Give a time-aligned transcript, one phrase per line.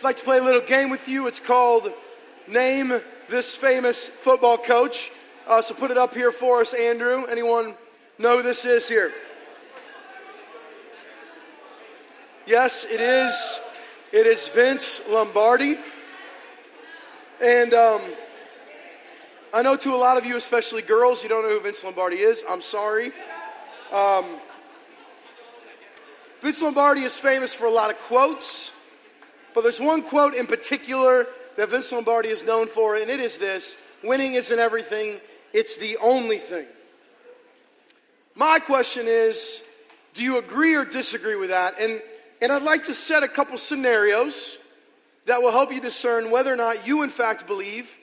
[0.00, 1.26] I'd like to play a little game with you.
[1.26, 1.92] It's called
[2.46, 5.10] Name This Famous Football Coach.
[5.44, 7.24] Uh, so put it up here for us, Andrew.
[7.24, 7.74] Anyone
[8.16, 9.12] know who this is here?
[12.46, 13.58] Yes, it is.
[14.12, 15.78] It is Vince Lombardi.
[17.42, 18.00] And um,
[19.52, 22.18] I know to a lot of you, especially girls, you don't know who Vince Lombardi
[22.18, 22.44] is.
[22.48, 23.10] I'm sorry.
[23.90, 24.24] Um,
[26.40, 28.77] Vince Lombardi is famous for a lot of quotes.
[29.58, 33.38] But there's one quote in particular that Vince Lombardi is known for, and it is
[33.38, 35.18] this winning isn't everything,
[35.52, 36.64] it's the only thing.
[38.36, 39.60] My question is
[40.14, 41.74] do you agree or disagree with that?
[41.80, 42.00] And,
[42.40, 44.58] and I'd like to set a couple scenarios
[45.26, 47.98] that will help you discern whether or not you, in fact, believe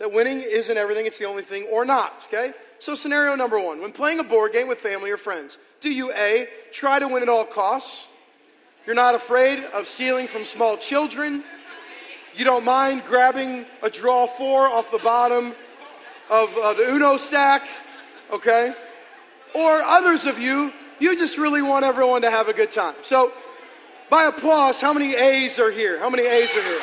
[0.00, 2.52] that winning isn't everything, it's the only thing, or not, okay?
[2.80, 6.12] So, scenario number one when playing a board game with family or friends, do you
[6.14, 8.08] A, try to win at all costs?
[8.86, 11.42] You're not afraid of stealing from small children.
[12.36, 15.56] You don't mind grabbing a draw four off the bottom
[16.30, 17.66] of uh, the Uno stack,
[18.30, 18.72] okay?
[19.56, 22.94] Or others of you, you just really want everyone to have a good time.
[23.02, 23.32] So,
[24.08, 25.98] by applause, how many A's are here?
[25.98, 26.80] How many A's are here?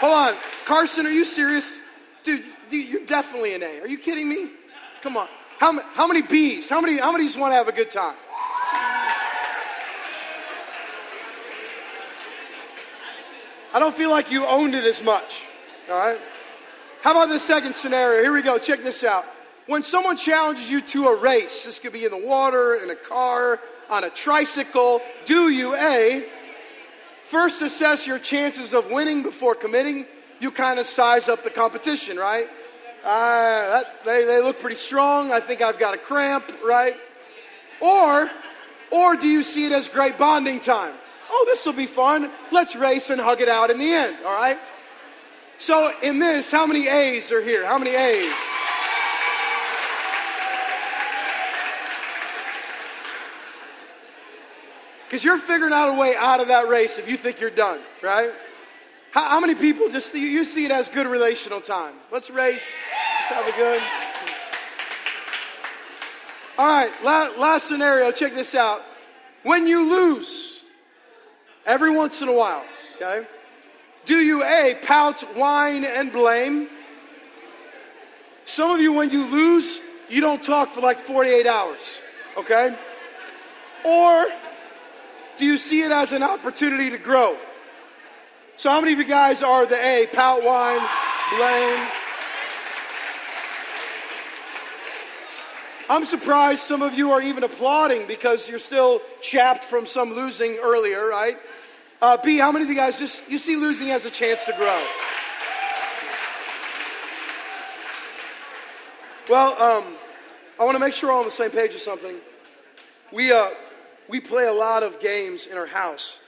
[0.00, 0.34] Hold on.
[0.64, 1.78] Carson, are you serious?
[2.24, 3.80] Dude, dude, you're definitely an A.
[3.80, 4.48] Are you kidding me?
[5.00, 5.28] Come on.
[5.58, 6.68] How, how many bees?
[6.68, 8.14] How many, how many just want to have a good time?
[13.72, 15.46] I don't feel like you owned it as much.
[15.90, 16.20] All right?
[17.02, 18.22] How about the second scenario?
[18.22, 18.56] Here we go.
[18.58, 19.26] Check this out.
[19.66, 22.94] When someone challenges you to a race, this could be in the water, in a
[22.94, 23.60] car,
[23.90, 26.24] on a tricycle, do you A,
[27.24, 30.06] first assess your chances of winning before committing?
[30.40, 32.48] You kind of size up the competition, right?
[33.04, 35.30] Uh, that, they, they look pretty strong.
[35.30, 36.96] I think I've got a cramp, right?
[37.80, 38.30] Or,
[38.90, 40.94] or do you see it as great bonding time?
[41.30, 42.30] Oh, this will be fun.
[42.50, 44.58] Let's race and hug it out in the end, all right?
[45.58, 47.66] So, in this, how many A's are here?
[47.66, 48.32] How many A's?
[55.06, 57.80] Because you're figuring out a way out of that race if you think you're done,
[58.02, 58.32] right?
[59.14, 61.94] How, how many people just you see it as good relational time?
[62.10, 62.72] Let's race.
[63.20, 63.80] Let's have a good.
[66.58, 68.10] All right, last, last scenario.
[68.10, 68.82] Check this out.
[69.44, 70.64] When you lose,
[71.64, 72.64] every once in a while,
[72.96, 73.24] okay,
[74.04, 76.68] do you A, pout, whine, and blame?
[78.46, 82.00] Some of you, when you lose, you don't talk for like 48 hours,
[82.36, 82.76] okay?
[83.84, 84.26] Or
[85.36, 87.36] do you see it as an opportunity to grow?
[88.56, 90.80] So, how many of you guys are the A, pout, whine,
[91.36, 91.88] blame?
[95.90, 100.56] I'm surprised some of you are even applauding because you're still chapped from some losing
[100.62, 101.36] earlier, right?
[102.00, 104.52] Uh, B, how many of you guys just you see losing as a chance to
[104.52, 104.86] grow?
[109.28, 109.96] Well, um,
[110.60, 112.16] I want to make sure we're all on the same page with something.
[113.12, 113.50] We uh,
[114.08, 116.20] we play a lot of games in our house,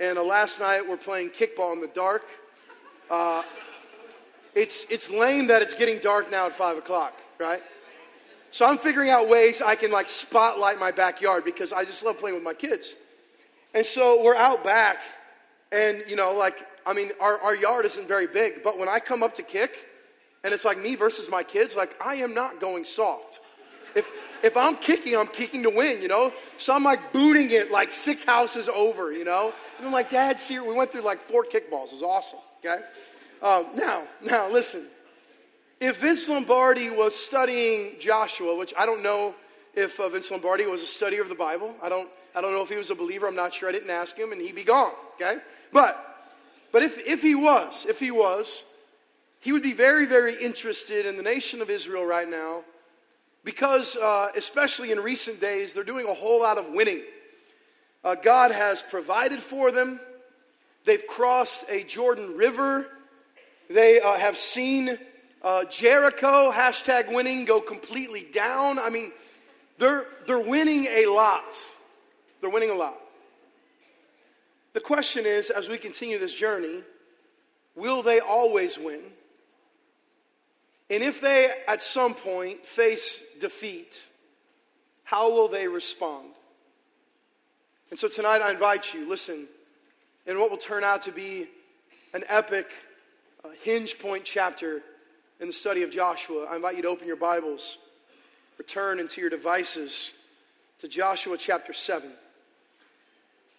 [0.00, 2.24] and uh, last night we're playing kickball in the dark.
[3.10, 3.42] Uh,
[4.54, 7.62] it's, it's lame that it's getting dark now at 5 o'clock, right?
[8.50, 12.18] So I'm figuring out ways I can like spotlight my backyard because I just love
[12.18, 12.94] playing with my kids.
[13.74, 15.00] And so we're out back,
[15.70, 18.98] and you know, like, I mean, our, our yard isn't very big, but when I
[18.98, 19.76] come up to kick,
[20.42, 23.40] and it's like me versus my kids, like, I am not going soft.
[23.94, 24.10] If,
[24.42, 26.32] if I'm kicking, I'm kicking to win, you know?
[26.56, 29.52] So I'm like booting it like six houses over, you know?
[29.76, 31.88] And I'm like, Dad, see, we went through like four kickballs.
[31.88, 32.82] It was awesome, okay?
[33.42, 34.86] Um, now, now, listen.
[35.80, 39.34] If Vince Lombardi was studying Joshua, which I don't know
[39.74, 42.62] if uh, Vince Lombardi was a studier of the Bible, I don't, I don't know
[42.62, 43.28] if he was a believer.
[43.28, 43.68] I'm not sure.
[43.68, 45.38] I didn't ask him, and he'd be gone, okay?
[45.72, 46.04] But,
[46.72, 48.64] but if, if he was, if he was,
[49.40, 52.64] he would be very, very interested in the nation of Israel right now
[53.44, 57.02] because, uh, especially in recent days, they're doing a whole lot of winning.
[58.04, 60.00] Uh, God has provided for them.
[60.84, 62.86] They've crossed a Jordan River.
[63.68, 64.98] They uh, have seen
[65.42, 68.78] uh, Jericho, hashtag winning, go completely down.
[68.78, 69.12] I mean,
[69.78, 71.56] they're, they're winning a lot.
[72.40, 72.96] They're winning a lot.
[74.72, 76.82] The question is as we continue this journey,
[77.74, 79.00] will they always win?
[80.90, 84.08] And if they at some point face defeat,
[85.04, 86.28] how will they respond?
[87.90, 89.46] And so tonight I invite you, listen,
[90.26, 91.48] in what will turn out to be
[92.14, 92.70] an epic
[93.44, 94.82] uh, hinge point chapter
[95.40, 97.78] in the study of Joshua, I invite you to open your Bibles,
[98.58, 100.12] return into your devices,
[100.80, 102.10] to Joshua chapter 7.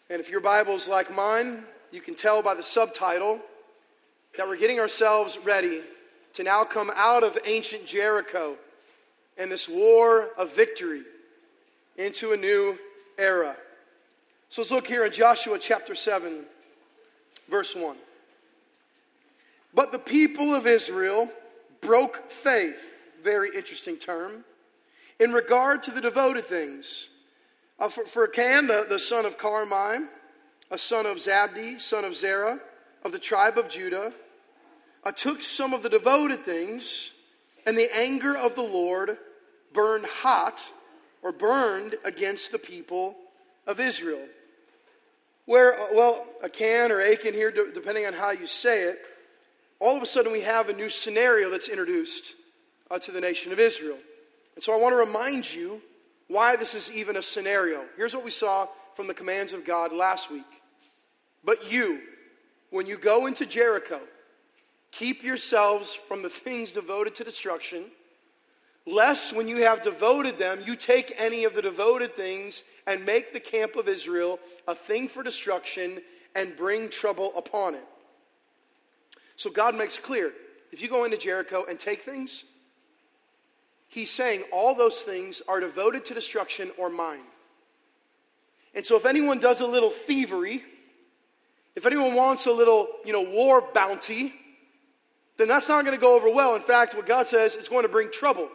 [0.10, 3.40] And if your Bible's like mine, you can tell by the subtitle
[4.38, 5.82] that we're getting ourselves ready
[6.34, 8.56] to now come out of ancient Jericho
[9.38, 11.04] and this war of victory
[11.98, 12.78] into a new
[13.18, 13.56] era.
[14.50, 16.42] So let's look here in Joshua chapter 7,
[17.50, 17.96] verse 1.
[19.74, 21.30] But the people of Israel
[21.82, 24.44] broke faith, very interesting term,
[25.20, 27.10] in regard to the devoted things.
[27.78, 30.08] Uh, for, for Achan, the, the son of Carmi,
[30.72, 32.60] a son of Zabdi, son of Zerah,
[33.06, 34.14] of the tribe of Judah,
[35.10, 37.10] uh, took some of the devoted things,
[37.66, 39.18] and the anger of the Lord
[39.74, 40.62] burned hot
[41.24, 43.16] or burned against the people
[43.66, 44.24] of Israel.
[45.46, 49.00] Where, uh, well, Achan or Achan here, depending on how you say it,
[49.80, 52.36] all of a sudden we have a new scenario that's introduced
[52.92, 53.98] uh, to the nation of Israel.
[54.54, 55.82] And so I want to remind you
[56.28, 57.84] why this is even a scenario.
[57.98, 60.46] Here's what we saw from the commands of God last week.
[61.44, 62.00] But you,
[62.70, 64.02] when you go into Jericho,
[64.92, 67.86] keep yourselves from the things devoted to destruction,
[68.86, 73.34] lest when you have devoted them, you take any of the devoted things and make
[73.34, 76.02] the camp of Israel a thing for destruction
[76.36, 77.86] and bring trouble upon it.
[79.36, 80.34] So God makes clear
[80.72, 82.46] if you go into Jericho and take things,
[83.88, 87.24] He's saying all those things are devoted to destruction or mine.
[88.76, 90.64] And so if anyone does a little thievery,
[91.76, 94.34] if anyone wants a little, you know, war bounty,
[95.40, 96.56] then that's not going to go over well.
[96.56, 98.50] In fact, what God says is going to bring trouble.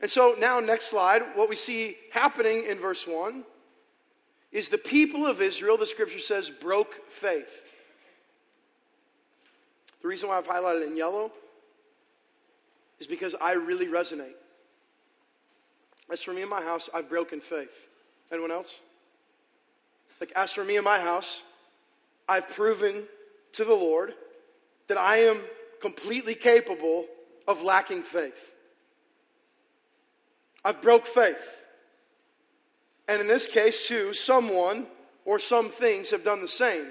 [0.00, 3.44] And so now, next slide, what we see happening in verse 1
[4.50, 7.66] is the people of Israel, the scripture says, broke faith.
[10.00, 11.30] The reason why I've highlighted in yellow
[12.98, 14.32] is because I really resonate.
[16.10, 17.86] As for me and my house, I've broken faith.
[18.32, 18.80] Anyone else?
[20.18, 21.42] Like, as for me and my house,
[22.26, 23.02] I've proven
[23.52, 24.14] to the Lord
[24.90, 25.38] that I am
[25.80, 27.06] completely capable
[27.46, 28.56] of lacking faith.
[30.64, 31.62] I've broke faith.
[33.06, 34.88] And in this case, too, someone
[35.24, 36.86] or some things have done the same.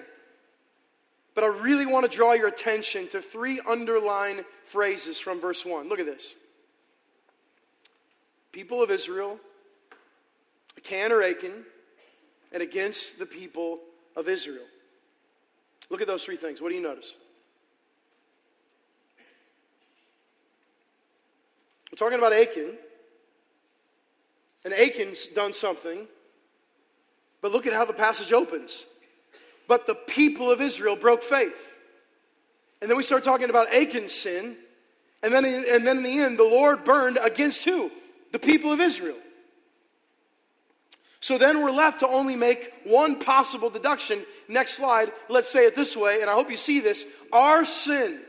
[1.35, 5.89] But I really want to draw your attention to three underlined phrases from verse 1.
[5.89, 6.35] Look at this.
[8.53, 9.37] People of Israel,
[10.77, 11.65] Achan or Achan,
[12.53, 13.79] and against the people
[14.15, 14.65] of Israel.
[15.89, 16.61] Look at those three things.
[16.61, 17.13] What do you notice?
[21.91, 22.73] We're talking about Achan.
[24.65, 26.07] And Achan's done something.
[27.41, 28.85] But look at how the passage opens.
[29.67, 31.77] But the people of Israel broke faith.
[32.81, 34.55] And then we start talking about Achan's sin.
[35.21, 37.91] And then, and then in the end, the Lord burned against who?
[38.31, 39.17] The people of Israel.
[41.21, 44.23] So then we're left to only make one possible deduction.
[44.47, 47.05] Next slide, let's say it this way, and I hope you see this.
[47.33, 48.21] Our sin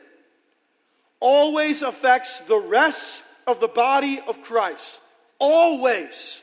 [1.21, 4.99] always affects the rest of the body of Christ.
[5.39, 6.41] Always.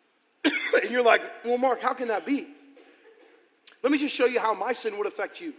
[0.44, 2.46] and you're like, well, Mark, how can that be?
[3.82, 5.54] Let me just show you how my sin would affect you.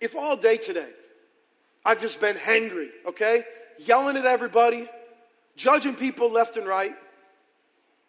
[0.00, 0.90] If all day today
[1.84, 3.44] I've just been hangry, okay?
[3.78, 4.88] Yelling at everybody,
[5.56, 6.94] judging people left and right,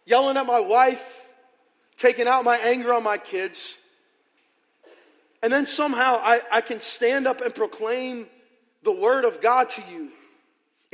[0.05, 1.27] yelling at my wife,
[1.97, 3.77] taking out my anger on my kids,
[5.41, 8.27] and then somehow I, I can stand up and proclaim
[8.83, 10.09] the word of God to you.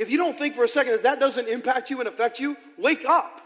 [0.02, 2.56] If you don't think for a second that that doesn't impact you and affect you,
[2.76, 3.40] wake up.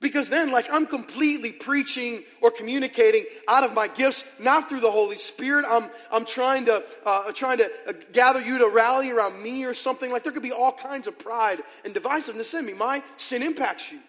[0.00, 4.90] Because then, like, I'm completely preaching or communicating out of my gifts, not through the
[4.90, 5.64] Holy Spirit.
[5.66, 9.72] I'm, I'm trying to, uh, trying to uh, gather you to rally around me or
[9.72, 10.10] something.
[10.10, 12.74] Like, there could be all kinds of pride and divisiveness in me.
[12.74, 14.00] My sin impacts you.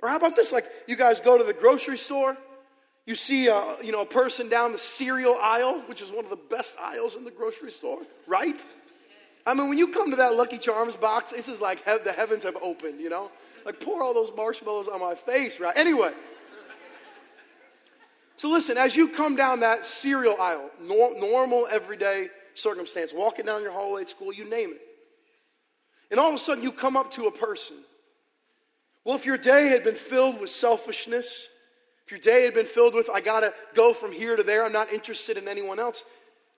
[0.00, 0.52] Or how about this?
[0.52, 2.36] Like, you guys go to the grocery store,
[3.06, 6.30] you see a, you know, a person down the cereal aisle, which is one of
[6.30, 8.60] the best aisles in the grocery store, right?
[9.48, 12.44] I mean, when you come to that Lucky Charms box, this is like the heavens
[12.44, 13.30] have opened, you know?
[13.68, 15.76] like pour all those marshmallows on my face, right?
[15.76, 16.10] Anyway.
[18.36, 23.62] So listen, as you come down that cereal aisle, nor- normal, everyday circumstance, walking down
[23.62, 24.80] your hallway at school, you name it.
[26.10, 27.76] And all of a sudden you come up to a person.
[29.04, 31.48] Well, if your day had been filled with selfishness,
[32.06, 34.72] if your day had been filled with, I gotta go from here to there, I'm
[34.72, 36.04] not interested in anyone else,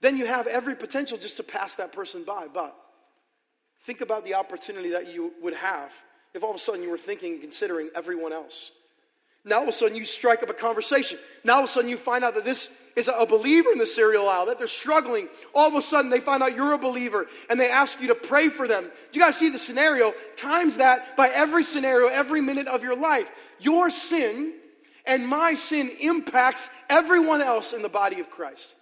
[0.00, 2.46] then you have every potential just to pass that person by.
[2.52, 2.74] But
[3.80, 5.92] think about the opportunity that you would have
[6.34, 8.72] if all of a sudden you were thinking and considering everyone else.
[9.44, 11.18] Now all of a sudden you strike up a conversation.
[11.44, 13.86] Now all of a sudden you find out that this is a believer in the
[13.86, 15.28] cereal aisle, that they're struggling.
[15.54, 18.14] All of a sudden they find out you're a believer and they ask you to
[18.14, 18.84] pray for them.
[19.12, 20.12] Do you guys see the scenario?
[20.36, 23.30] Times that by every scenario, every minute of your life.
[23.60, 24.54] Your sin
[25.06, 28.76] and my sin impacts everyone else in the body of Christ.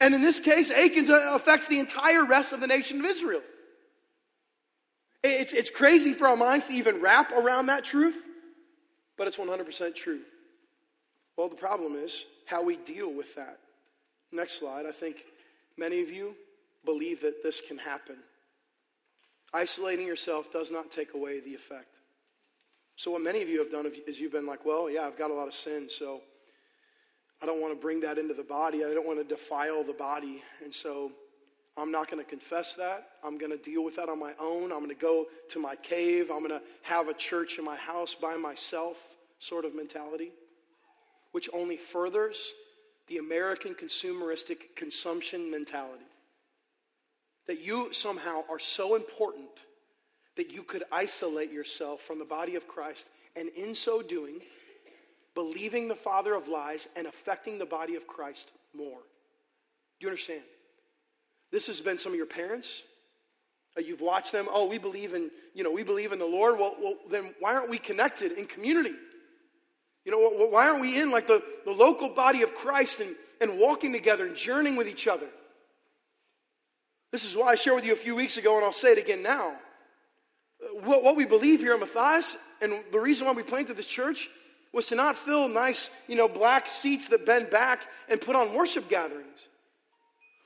[0.00, 3.42] And in this case, Achan's uh, affects the entire rest of the nation of Israel.
[5.22, 8.16] It's, it's crazy for our minds to even wrap around that truth
[9.20, 10.20] but it's 100% true.
[11.36, 13.58] Well, the problem is how we deal with that.
[14.32, 14.86] Next slide.
[14.86, 15.24] I think
[15.76, 16.34] many of you
[16.86, 18.16] believe that this can happen.
[19.52, 21.96] Isolating yourself does not take away the effect.
[22.96, 25.30] So, what many of you have done is you've been like, well, yeah, I've got
[25.30, 26.22] a lot of sin, so
[27.42, 28.84] I don't want to bring that into the body.
[28.84, 30.42] I don't want to defile the body.
[30.62, 31.10] And so
[31.76, 33.08] I'm not going to confess that.
[33.24, 34.64] I'm going to deal with that on my own.
[34.72, 36.30] I'm going to go to my cave.
[36.30, 40.32] I'm going to have a church in my house by myself sort of mentality,
[41.32, 42.52] which only furthers
[43.06, 46.04] the American consumeristic consumption mentality.
[47.46, 49.48] That you somehow are so important
[50.36, 54.40] that you could isolate yourself from the body of Christ, and in so doing,
[55.34, 58.98] believing the father of lies and affecting the body of Christ more.
[59.98, 60.42] Do you understand?
[61.50, 62.82] This has been some of your parents.
[63.76, 64.46] Uh, you've watched them.
[64.50, 66.58] Oh, we believe in, you know, we believe in the Lord.
[66.58, 68.94] Well, well, then why aren't we connected in community?
[70.04, 73.58] You know, why aren't we in like the, the local body of Christ and, and
[73.58, 75.26] walking together and journeying with each other?
[77.12, 78.98] This is why I shared with you a few weeks ago, and I'll say it
[78.98, 79.50] again now.
[80.62, 83.86] Uh, what, what we believe here in Matthias, and the reason why we planted this
[83.86, 84.28] church,
[84.72, 88.54] was to not fill nice, you know, black seats that bend back and put on
[88.54, 89.48] worship gatherings.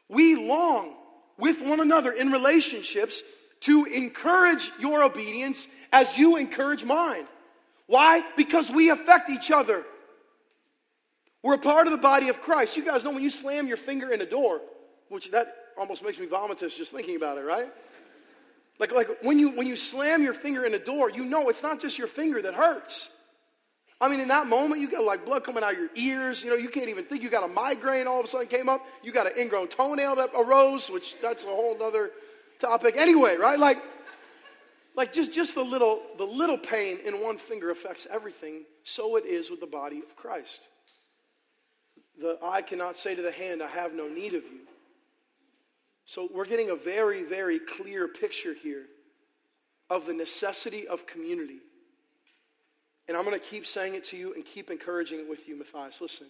[0.08, 0.94] We long
[1.38, 3.22] with one another in relationships
[3.60, 7.26] to encourage your obedience as you encourage mine.
[7.86, 8.22] Why?
[8.36, 9.84] Because we affect each other.
[11.42, 12.76] We're a part of the body of Christ.
[12.76, 14.60] You guys know when you slam your finger in a door,
[15.08, 17.70] which that almost makes me vomitous just thinking about it, right?
[18.78, 21.62] Like, like when, you, when you slam your finger in a door, you know it's
[21.62, 23.10] not just your finger that hurts.
[24.00, 26.42] I mean, in that moment, you got like blood coming out of your ears.
[26.42, 27.22] You know, you can't even think.
[27.22, 28.84] You got a migraine all of a sudden came up.
[29.02, 32.10] You got an ingrown toenail that arose, which that's a whole other
[32.58, 32.96] topic.
[32.96, 33.58] Anyway, right?
[33.58, 33.78] Like,
[34.96, 38.64] like just, just the little the little pain in one finger affects everything.
[38.82, 40.68] So it is with the body of Christ.
[42.20, 44.60] The eye cannot say to the hand, I have no need of you.
[46.04, 48.84] So we're getting a very, very clear picture here
[49.88, 51.58] of the necessity of community.
[53.08, 55.56] And I'm going to keep saying it to you and keep encouraging it with you,
[55.56, 56.00] Matthias.
[56.00, 56.26] Listen,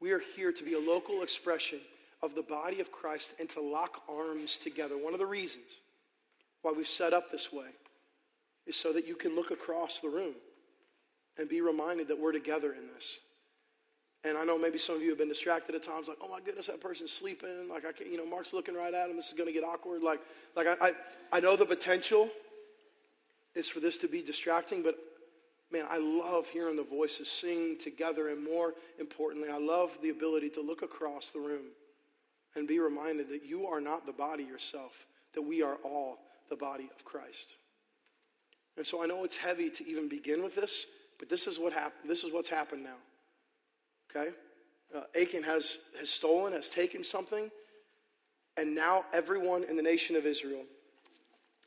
[0.00, 1.80] we are here to be a local expression
[2.22, 4.96] of the body of Christ and to lock arms together.
[4.96, 5.66] One of the reasons
[6.62, 7.68] why we've set up this way
[8.66, 10.34] is so that you can look across the room
[11.38, 13.18] and be reminded that we're together in this.
[14.24, 16.40] And I know maybe some of you have been distracted at times, like, oh my
[16.40, 17.68] goodness, that person's sleeping.
[17.70, 19.16] Like, I can't, you know, Mark's looking right at him.
[19.16, 20.02] This is going to get awkward.
[20.02, 20.20] Like,
[20.56, 20.92] like I, I,
[21.34, 22.28] I know the potential
[23.54, 24.96] is for this to be distracting, but
[25.72, 28.28] man, I love hearing the voices sing together.
[28.28, 31.66] And more importantly, I love the ability to look across the room
[32.54, 36.18] and be reminded that you are not the body yourself, that we are all
[36.48, 37.54] the body of Christ.
[38.76, 40.86] And so I know it's heavy to even begin with this,
[41.18, 42.10] but this is what happened.
[42.10, 42.96] This is what's happened now.
[44.10, 44.30] Okay?
[44.94, 47.50] Uh, Achan has, has stolen, has taken something,
[48.56, 50.62] and now everyone in the nation of Israel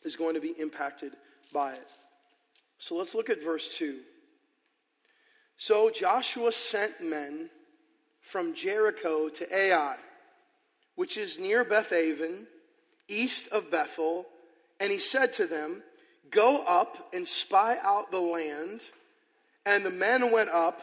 [0.03, 1.13] is going to be impacted
[1.53, 1.91] by it.
[2.79, 4.00] So let's look at verse 2.
[5.57, 7.50] So Joshua sent men
[8.21, 9.98] from Jericho to Ai,
[10.95, 12.45] which is near Bethaven,
[13.09, 14.25] east of Bethel,
[14.79, 15.83] and he said to them,
[16.29, 18.81] Go up and spy out the land.
[19.65, 20.79] And the men went up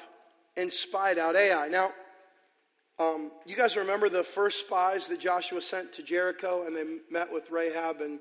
[0.57, 1.69] and spied out Ai.
[1.69, 1.93] Now,
[2.99, 7.33] um, you guys remember the first spies that Joshua sent to Jericho and they met
[7.33, 8.19] with Rahab and,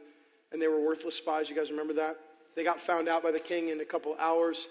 [0.51, 1.50] and they were worthless spies?
[1.50, 2.17] You guys remember that?
[2.55, 4.67] They got found out by the king in a couple hours.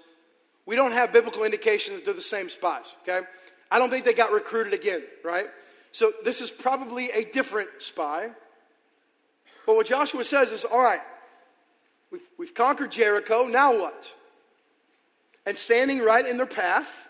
[0.67, 3.27] We don't have biblical indication that they're the same spies, okay?
[3.71, 5.47] I don't think they got recruited again, right?
[5.93, 8.31] So this is probably a different spy.
[9.67, 11.03] But what Joshua says is all right,
[12.11, 14.15] we've, we've conquered Jericho, now what?
[15.47, 17.09] And standing right in their path,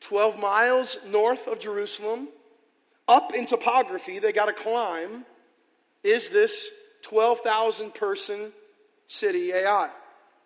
[0.00, 2.28] 12 miles north of Jerusalem,
[3.06, 5.24] up in topography, they got to climb,
[6.02, 6.70] is this
[7.02, 8.52] 12,000 person
[9.12, 9.90] city Ai.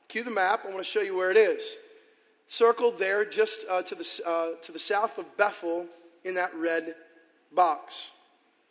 [0.08, 0.62] Cue the map.
[0.64, 1.76] I want to show you where it is.
[2.48, 5.86] Circled there just uh, to, the, uh, to the south of Bethel
[6.24, 6.94] in that red
[7.54, 8.10] box.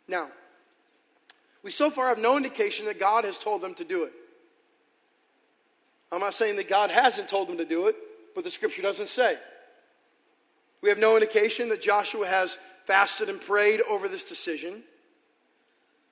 [0.08, 0.28] Now,
[1.62, 4.12] we so far have no indication that God has told them to do it.
[6.12, 7.96] I'm not saying that God hasn't told them to do it.
[8.34, 9.38] but the scripture doesn't say.
[10.82, 14.82] We have no indication that Joshua has fasted and prayed over this decision.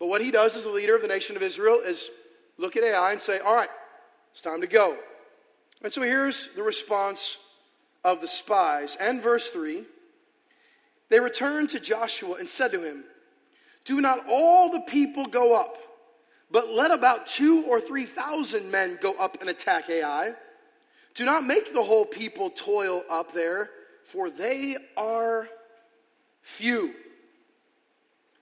[0.01, 2.11] But what he does as a leader of the nation of Israel is
[2.59, 3.69] look at Ai and say, All right,
[4.31, 4.97] it's time to go.
[5.83, 7.39] And so here's the response
[8.05, 8.97] of the spies.
[9.01, 9.85] And verse 3
[11.09, 13.05] They returned to Joshua and said to him,
[13.85, 15.77] Do not all the people go up,
[16.51, 20.35] but let about two or three thousand men go up and attack Ai.
[21.15, 23.71] Do not make the whole people toil up there,
[24.03, 25.49] for they are
[26.43, 26.93] few.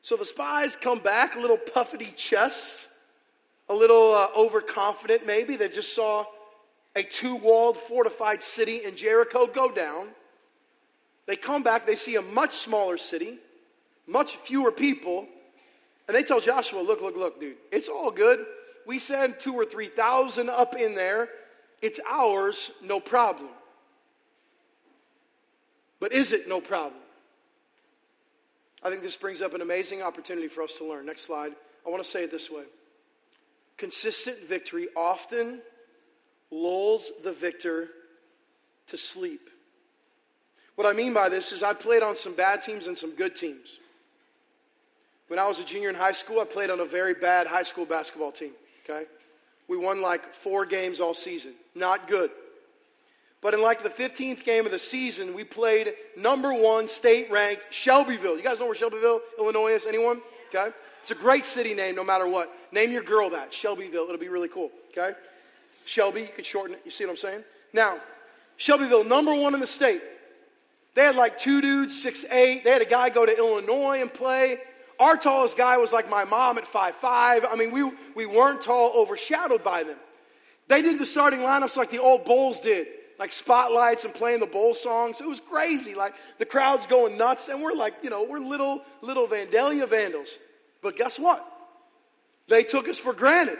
[0.00, 2.88] So the spies come back, little puffety chests,
[3.72, 5.56] a little uh, overconfident maybe.
[5.56, 6.24] They just saw
[6.94, 10.08] a two walled, fortified city in Jericho go down.
[11.26, 13.38] They come back, they see a much smaller city,
[14.06, 15.26] much fewer people,
[16.06, 18.44] and they tell Joshua, Look, look, look, dude, it's all good.
[18.86, 21.28] We send two or three thousand up in there.
[21.80, 23.48] It's ours, no problem.
[26.00, 27.00] But is it no problem?
[28.82, 31.06] I think this brings up an amazing opportunity for us to learn.
[31.06, 31.52] Next slide.
[31.86, 32.64] I want to say it this way
[33.76, 35.60] consistent victory often
[36.50, 37.88] lulls the victor
[38.88, 39.48] to sleep.
[40.74, 43.36] What I mean by this is I played on some bad teams and some good
[43.36, 43.78] teams.
[45.28, 47.62] When I was a junior in high school, I played on a very bad high
[47.62, 48.52] school basketball team,
[48.84, 49.06] okay?
[49.68, 51.52] We won like four games all season.
[51.74, 52.30] Not good.
[53.40, 57.64] But in like the 15th game of the season, we played number one state ranked
[57.70, 58.36] Shelbyville.
[58.36, 59.86] You guys know where Shelbyville, Illinois is?
[59.86, 60.20] Anyone?
[60.54, 60.70] Okay?
[61.02, 62.50] It's a great city name no matter what.
[62.72, 64.04] Name your girl that, Shelbyville.
[64.04, 65.16] It'll be really cool, okay?
[65.84, 66.82] Shelby, you could shorten it.
[66.84, 67.44] You see what I'm saying?
[67.72, 67.98] Now,
[68.56, 70.00] Shelbyville, number one in the state.
[70.94, 72.64] They had like two dudes, six eight.
[72.64, 74.58] They had a guy go to Illinois and play.
[75.00, 77.44] Our tallest guy was like my mom at five five.
[77.50, 79.96] I mean, we, we weren't tall, overshadowed by them.
[80.68, 82.86] They did the starting lineups like the old Bulls did,
[83.18, 85.20] like spotlights and playing the Bull songs.
[85.20, 85.94] It was crazy.
[85.94, 90.38] Like the crowd's going nuts, and we're like, you know, we're little, little Vandalia vandals.
[90.82, 91.46] But guess what?
[92.48, 93.58] They took us for granted.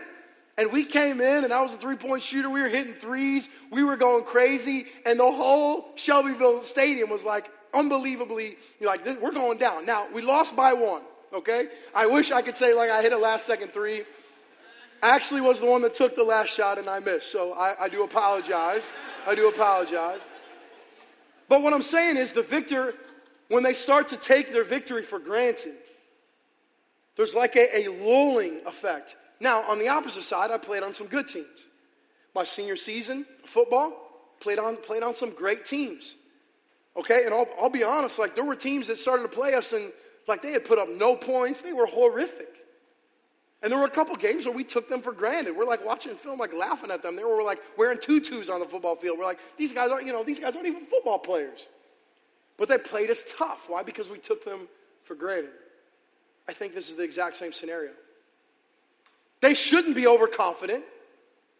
[0.58, 2.50] And we came in, and I was a three point shooter.
[2.50, 3.48] We were hitting threes.
[3.70, 4.86] We were going crazy.
[5.06, 9.87] And the whole Shelbyville Stadium was like unbelievably, like, we're going down.
[9.87, 11.00] Now, we lost by one,
[11.32, 11.68] okay?
[11.94, 14.02] I wish I could say, like, I hit a last second three.
[15.02, 17.32] I actually was the one that took the last shot, and I missed.
[17.32, 18.90] So I, I do apologize.
[19.26, 20.20] I do apologize.
[21.48, 22.94] But what I'm saying is, the victor,
[23.48, 25.74] when they start to take their victory for granted,
[27.16, 29.16] there's like a, a lulling effect.
[29.40, 31.66] Now, on the opposite side, I played on some good teams.
[32.35, 33.92] My senior season, football,
[34.40, 36.14] played on, played on some great teams.
[36.96, 39.72] Okay, and I'll, I'll be honest, like there were teams that started to play us
[39.72, 39.90] and
[40.29, 42.48] like they had put up no points, they were horrific.
[43.62, 45.57] And there were a couple games where we took them for granted.
[45.57, 47.14] We're like watching film, like laughing at them.
[47.14, 49.18] They were like wearing tutus on the football field.
[49.18, 51.68] We're like, these guys aren't, you know, these guys aren't even football players.
[52.57, 53.66] But they played us tough.
[53.68, 53.85] Why?
[53.85, 54.68] Because we took them
[55.05, 55.51] for granted.
[56.48, 57.90] I think this is the exact same scenario.
[59.40, 60.85] They shouldn't be overconfident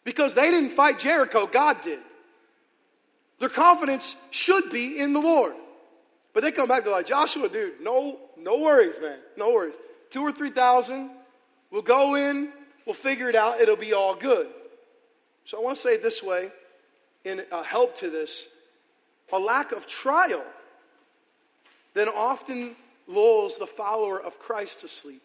[0.05, 2.01] because they didn't fight Jericho, God did.
[3.39, 5.55] Their confidence should be in the Lord.
[6.33, 9.19] But they come back, they're like, Joshua, dude, no, no worries, man.
[9.37, 9.75] No worries.
[10.11, 11.11] Two or three thousand,
[11.71, 12.51] we'll go in,
[12.87, 14.47] we'll figure it out, it'll be all good.
[15.45, 16.51] So I want to say it this way,
[17.25, 18.47] in a help to this,
[19.33, 20.45] a lack of trial
[21.95, 22.75] then often
[23.07, 25.23] lulls the follower of Christ to sleep.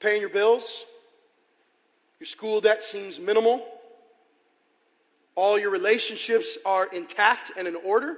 [0.00, 0.84] Paying your bills,
[2.20, 3.66] your school debt seems minimal,
[5.34, 8.16] all your relationships are intact and in order,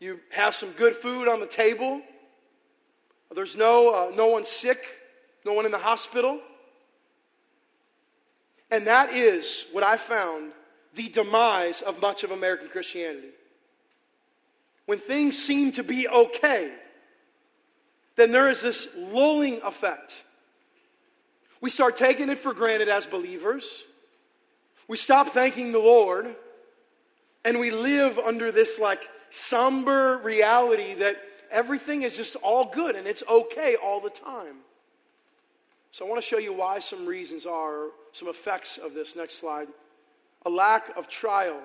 [0.00, 2.02] you have some good food on the table,
[3.34, 4.78] there's no, uh, no one sick,
[5.44, 6.40] no one in the hospital.
[8.70, 10.52] And that is what I found
[10.94, 13.28] the demise of much of American Christianity
[14.88, 16.72] when things seem to be okay,
[18.16, 20.24] then there is this lulling effect.
[21.60, 23.84] We start taking it for granted as believers.
[24.88, 26.34] We stop thanking the Lord.
[27.44, 31.16] And we live under this like somber reality that
[31.50, 34.56] everything is just all good and it's okay all the time.
[35.92, 39.14] So I want to show you why some reasons are, some effects of this.
[39.14, 39.68] Next slide.
[40.46, 41.60] A lack of trial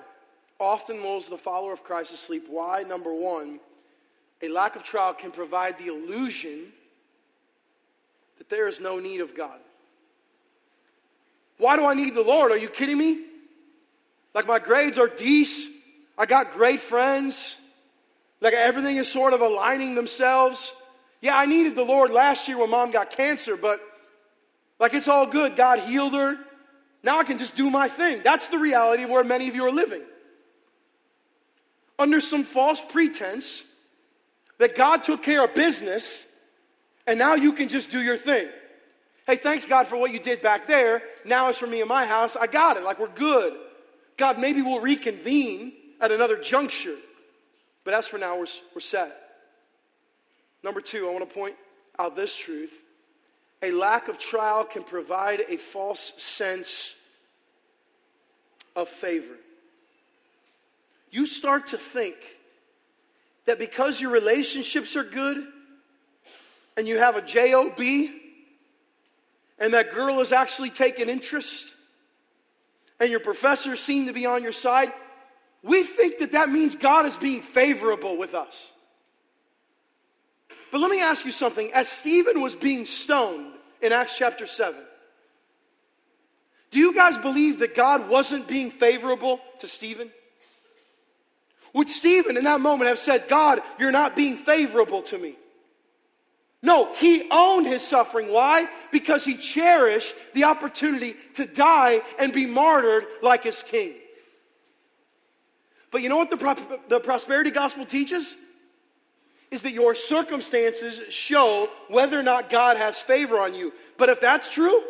[0.60, 2.46] often lulls the follower of Christ to sleep.
[2.50, 2.84] Why?
[2.84, 3.60] Number one,
[4.42, 6.72] a lack of trial can provide the illusion
[8.38, 9.60] that there is no need of God.
[11.58, 12.52] Why do I need the Lord?
[12.52, 13.26] Are you kidding me?
[14.34, 15.74] Like my grades are decent.
[16.18, 17.58] I got great friends.
[18.42, 20.74] Like everything is sort of aligning themselves.
[21.22, 23.80] Yeah, I needed the Lord last year when mom got cancer, but
[24.80, 25.56] like it's all good.
[25.56, 26.38] God healed her.
[27.04, 28.22] Now I can just do my thing.
[28.24, 30.02] That's the reality of where many of you are living.
[32.00, 33.64] Under some false pretense
[34.60, 36.28] that God took care of business
[37.06, 38.48] and now you can just do your thing.
[39.28, 41.02] Hey, thanks God for what you did back there.
[41.26, 42.36] Now it's for me and my house.
[42.36, 42.84] I got it.
[42.84, 43.54] Like we're good.
[44.18, 46.96] God, maybe we'll reconvene at another juncture.
[47.84, 49.12] But as for now, we're, we're set.
[50.64, 51.56] Number two, I want to point
[52.00, 52.82] out this truth.
[53.62, 56.96] A lack of trial can provide a false sense
[58.76, 59.36] of favor.
[61.14, 62.16] You start to think
[63.46, 65.48] that because your relationships are good
[66.76, 67.80] and you have a job
[69.60, 71.76] and that girl is actually taking interest
[73.00, 74.92] and your professors seem to be on your side
[75.62, 78.72] we think that that means god is being favorable with us.
[80.72, 81.72] But let me ask you something.
[81.74, 84.82] As stephen was being stoned in acts chapter 7
[86.72, 90.10] do you guys believe that god wasn't being favorable to stephen
[91.74, 95.36] would Stephen in that moment have said, God, you're not being favorable to me?
[96.62, 98.32] No, he owned his suffering.
[98.32, 98.70] Why?
[98.92, 103.96] Because he cherished the opportunity to die and be martyred like his king.
[105.92, 108.36] But you know what the, pro- the prosperity gospel teaches?
[109.52, 113.74] Is that your circumstances show whether or not God has favor on you.
[113.98, 114.82] But if that's true,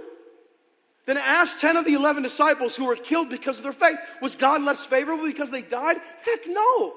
[1.06, 3.98] then ask 10 of the 11 disciples who were killed because of their faith.
[4.22, 5.98] Was God less favorable because they died?
[6.26, 6.94] Heck no.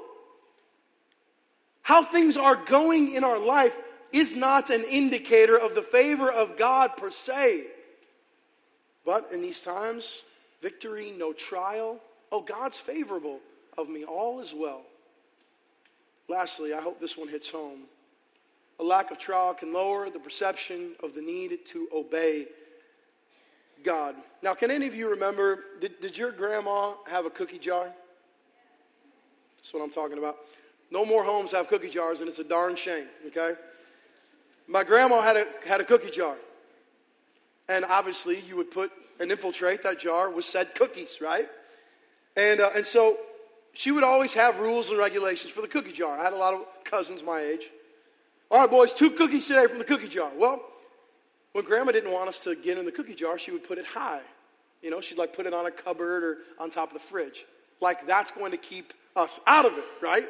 [1.83, 3.77] How things are going in our life
[4.13, 7.67] is not an indicator of the favor of God per se.
[9.05, 10.23] But in these times,
[10.63, 12.01] victory, no trial.
[12.31, 13.41] Oh, God's favorable
[13.77, 14.05] of me.
[14.05, 14.83] All is well.
[16.29, 17.83] Lastly, I hope this one hits home.
[18.79, 22.47] A lack of trial can lower the perception of the need to obey
[23.87, 24.17] God.
[24.43, 27.89] Now, can any of you remember, did, did your grandma have a cookie jar?
[29.57, 30.37] That's what I'm talking about.
[30.91, 33.55] No more homes have cookie jars, and it's a darn shame, okay?
[34.67, 36.37] My grandma had a, had a cookie jar.
[37.69, 41.49] And obviously, you would put and infiltrate that jar with said cookies, right?
[42.37, 43.17] And, uh, and so
[43.73, 46.19] she would always have rules and regulations for the cookie jar.
[46.19, 47.71] I had a lot of cousins my age.
[48.51, 50.31] All right, boys, two cookies today from the cookie jar.
[50.37, 50.61] Well,
[51.57, 53.87] when grandma didn't want us to get in the cookie jar, she would put it
[53.87, 54.21] high.
[54.83, 57.47] You know, she'd like put it on a cupboard or on top of the fridge.
[57.81, 60.29] Like that's going to keep us out of it, right?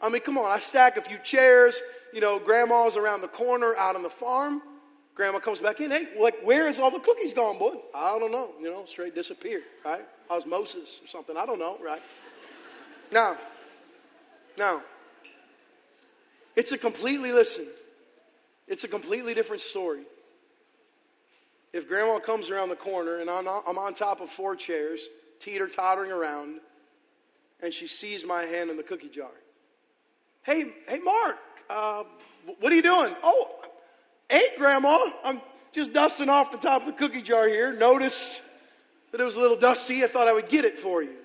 [0.00, 1.78] I mean, come on, I stack a few chairs,
[2.14, 4.62] you know, grandma's around the corner out on the farm.
[5.14, 7.74] Grandma comes back in, hey, like, where is all the cookies gone, boy?
[7.94, 10.06] I don't know, you know, straight disappeared, right?
[10.30, 12.00] Osmosis or something, I don't know, right?
[13.12, 13.36] Now,
[14.56, 14.80] now,
[16.54, 17.66] it's a completely, listen,
[18.66, 20.04] it's a completely different story
[21.76, 25.08] if grandma comes around the corner and I'm, I'm on top of four chairs,
[25.38, 26.60] teeter tottering around,
[27.62, 29.30] and she sees my hand in the cookie jar.
[30.42, 31.36] Hey, hey, Mark,
[31.68, 32.04] uh,
[32.60, 33.14] what are you doing?
[33.22, 33.50] Oh,
[34.30, 37.72] hey, Grandma, I'm just dusting off the top of the cookie jar here.
[37.72, 38.42] Noticed
[39.12, 40.02] that it was a little dusty.
[40.02, 41.16] I thought I would get it for you.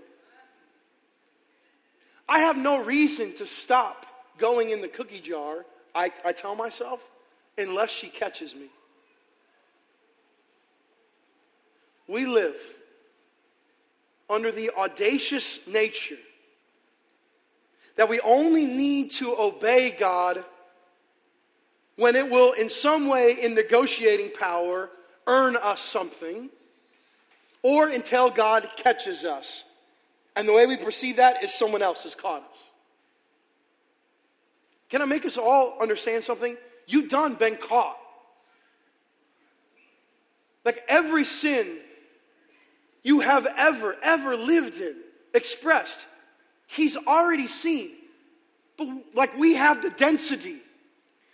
[2.27, 4.05] I have no reason to stop
[4.37, 7.07] going in the cookie jar, I, I tell myself,
[7.57, 8.67] unless she catches me.
[12.11, 12.59] We live
[14.29, 16.17] under the audacious nature
[17.95, 20.43] that we only need to obey God
[21.95, 24.89] when it will, in some way, in negotiating power,
[25.27, 26.49] earn us something,
[27.61, 29.63] or until God catches us.
[30.35, 32.57] And the way we perceive that is someone else has caught us.
[34.89, 36.57] Can I make us all understand something?
[36.87, 37.97] You done been caught.
[40.65, 41.77] Like every sin
[43.03, 44.95] you have ever, ever lived in,
[45.33, 46.05] expressed.
[46.67, 47.91] He's already seen.
[48.77, 50.57] But like we have the density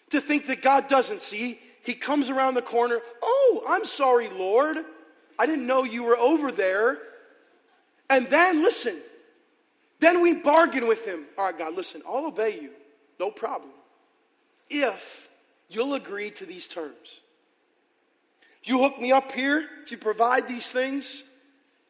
[0.10, 1.60] to think that God doesn't see.
[1.84, 3.00] He comes around the corner.
[3.22, 4.78] Oh, I'm sorry, Lord.
[5.40, 6.98] I didn't know you were over there.
[8.10, 8.98] And then, listen,
[10.00, 11.26] then we bargain with him.
[11.38, 12.72] All right, God, listen, I'll obey you.
[13.20, 13.72] No problem.
[14.70, 15.30] If
[15.70, 17.22] you'll agree to these terms.
[18.62, 21.24] If you hook me up here, if you provide these things,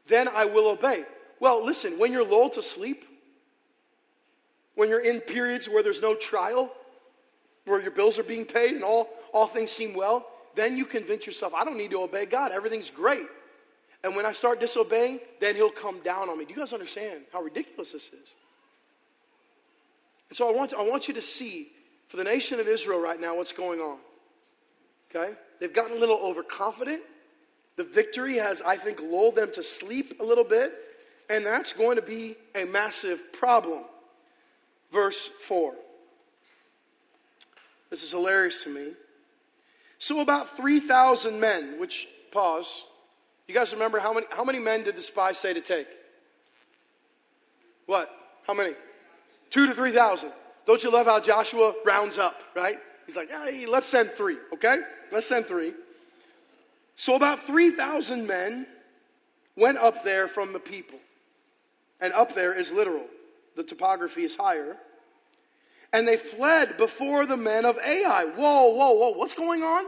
[0.07, 1.05] then I will obey.
[1.39, 3.05] Well, listen, when you're lulled to sleep,
[4.75, 6.71] when you're in periods where there's no trial,
[7.65, 11.25] where your bills are being paid and all, all things seem well, then you convince
[11.25, 12.51] yourself, I don't need to obey God.
[12.51, 13.27] Everything's great.
[14.03, 16.45] And when I start disobeying, then he'll come down on me.
[16.45, 18.35] Do you guys understand how ridiculous this is?
[20.29, 21.69] And so I want, I want you to see
[22.07, 23.97] for the nation of Israel right now what's going on.
[25.09, 25.33] Okay?
[25.59, 27.01] They've gotten a little overconfident
[27.77, 30.73] The victory has, I think, lulled them to sleep a little bit,
[31.29, 33.83] and that's going to be a massive problem.
[34.91, 35.73] Verse 4.
[37.89, 38.93] This is hilarious to me.
[39.99, 42.83] So, about 3,000 men, which, pause.
[43.47, 45.87] You guys remember how many, how many men did the spies say to take?
[47.85, 48.11] What?
[48.45, 48.73] How many?
[49.49, 50.31] Two to 3,000.
[50.65, 52.77] Don't you love how Joshua rounds up, right?
[53.05, 54.79] He's like, hey, let's send three, okay?
[55.11, 55.73] Let's send three.
[56.97, 58.65] So about 3,000 men
[59.55, 60.97] went up there from the people.
[62.01, 63.05] And up there is literal,
[63.55, 64.75] the topography is higher.
[65.93, 68.25] And they fled before the men of Ai.
[68.25, 69.85] Whoa, whoa, whoa, what's going on?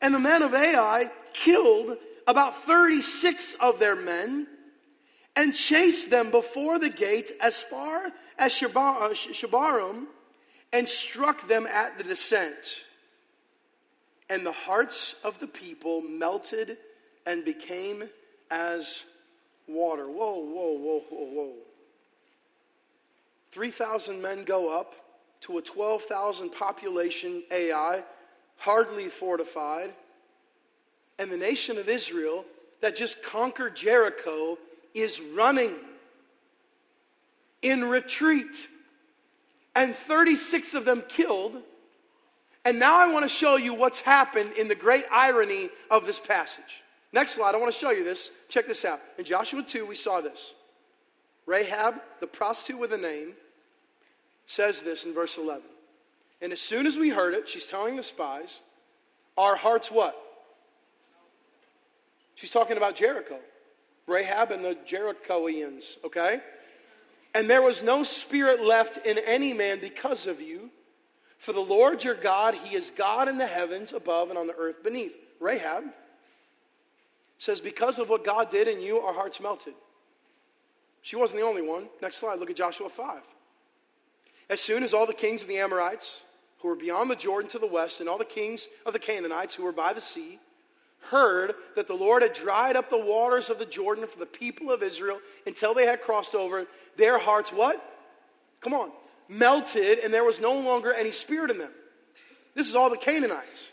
[0.00, 4.46] And the men of Ai killed about 36 of their men
[5.36, 8.06] and chased them before the gate as far
[8.38, 10.06] as uh, Shebarim
[10.72, 12.84] and struck them at the descent.
[14.30, 16.78] And the hearts of the people melted
[17.26, 18.04] and became
[18.50, 19.04] as
[19.68, 20.04] water.
[20.04, 21.52] Whoa, whoa, whoa, whoa, whoa.
[23.50, 24.94] 3,000 men go up
[25.40, 28.02] to a 12,000 population Ai,
[28.56, 29.92] hardly fortified.
[31.18, 32.44] And the nation of Israel
[32.80, 34.58] that just conquered Jericho
[34.94, 35.74] is running
[37.62, 38.68] in retreat
[39.74, 41.62] and 36 of them killed.
[42.64, 46.18] And now I want to show you what's happened in the great irony of this
[46.18, 46.82] passage.
[47.12, 48.30] Next slide, I want to show you this.
[48.48, 49.00] Check this out.
[49.18, 50.54] In Joshua 2, we saw this.
[51.46, 53.32] Rahab, the prostitute with a name,
[54.46, 55.62] says this in verse 11.
[56.42, 58.60] And as soon as we heard it, she's telling the spies,
[59.36, 60.16] our hearts what?
[62.34, 63.38] She's talking about Jericho.
[64.06, 66.40] Rahab and the Jerichoians, okay?
[67.34, 70.70] And there was no spirit left in any man because of you.
[71.40, 74.54] For the Lord your God, He is God in the heavens above and on the
[74.54, 75.16] earth beneath.
[75.40, 75.84] Rahab
[77.38, 79.72] says, Because of what God did in you, our hearts melted.
[81.00, 81.86] She wasn't the only one.
[82.02, 83.22] Next slide, look at Joshua 5.
[84.50, 86.22] As soon as all the kings of the Amorites,
[86.58, 89.54] who were beyond the Jordan to the west, and all the kings of the Canaanites,
[89.54, 90.38] who were by the sea,
[91.04, 94.70] heard that the Lord had dried up the waters of the Jordan for the people
[94.70, 96.66] of Israel until they had crossed over,
[96.98, 97.82] their hearts what?
[98.60, 98.90] Come on.
[99.30, 101.70] Melted, and there was no longer any spirit in them.
[102.54, 103.70] This is all the Canaanites.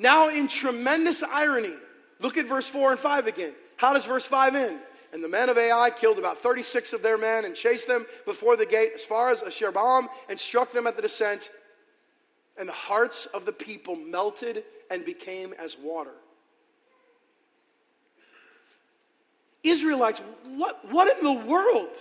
[0.00, 1.74] Now, in tremendous irony,
[2.20, 3.52] look at verse 4 and 5 again.
[3.76, 4.80] How does verse 5 end?
[5.12, 8.56] And the men of Ai killed about 36 of their men and chased them before
[8.56, 11.48] the gate as far as Shebarim and struck them at the descent.
[12.58, 16.14] And the hearts of the people melted and became as water.
[19.62, 20.20] Israelites,
[20.56, 21.96] what, what in the world?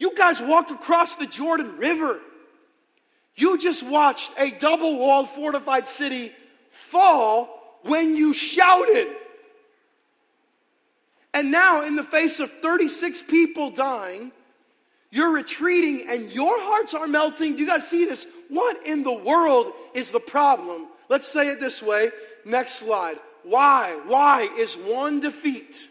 [0.00, 2.18] You guys walked across the Jordan River.
[3.36, 6.32] You just watched a double walled fortified city
[6.70, 9.06] fall when you shouted.
[11.32, 14.32] And now, in the face of 36 people dying,
[15.12, 17.54] you're retreating and your hearts are melting.
[17.54, 18.26] Do you guys see this?
[18.48, 22.10] What in the world is the problem Let's say it this way.
[22.46, 23.18] Next slide.
[23.42, 24.00] Why?
[24.06, 25.88] Why is one defeat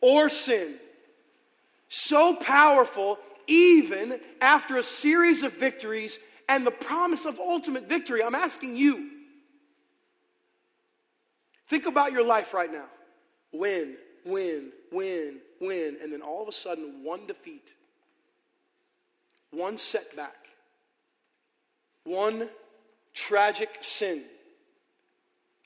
[0.00, 0.76] or sin
[1.92, 8.22] so powerful even after a series of victories and the promise of ultimate victory?
[8.22, 9.10] I'm asking you.
[11.66, 12.86] Think about your life right now.
[13.52, 17.74] Win, win, win, win, and then all of a sudden, one defeat,
[19.50, 20.46] one setback,
[22.04, 22.48] one
[23.12, 24.22] tragic sin.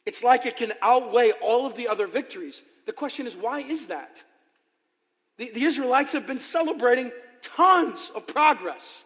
[0.05, 2.65] It's like it can outweigh all of the other victories.
[2.85, 4.25] The question is, why is that?
[5.39, 9.05] The, the Israelites have been celebrating tons of progress.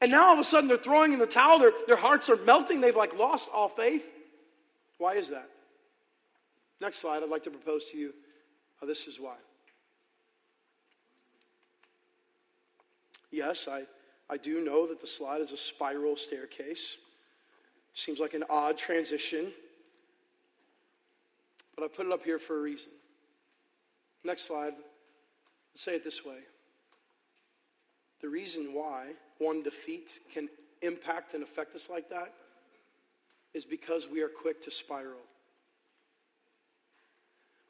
[0.00, 2.36] And now all of a sudden they're throwing in the towel, their, their hearts are
[2.36, 4.10] melting, they've like lost all faith.
[4.98, 5.48] Why is that?
[6.80, 8.12] Next slide, I'd like to propose to you
[8.82, 9.36] oh, this is why.
[13.30, 13.84] Yes, I
[14.32, 16.96] I do know that the slide is a spiral staircase.
[17.92, 19.52] Seems like an odd transition.
[21.76, 22.92] But I put it up here for a reason.
[24.24, 24.74] Next slide.
[25.72, 26.38] Let's say it this way.
[28.20, 30.48] The reason why one defeat can
[30.80, 32.32] impact and affect us like that
[33.52, 35.18] is because we are quick to spiral.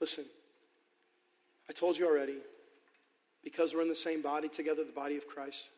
[0.00, 0.24] Listen,
[1.68, 2.38] I told you already,
[3.42, 5.70] because we're in the same body together, the body of Christ.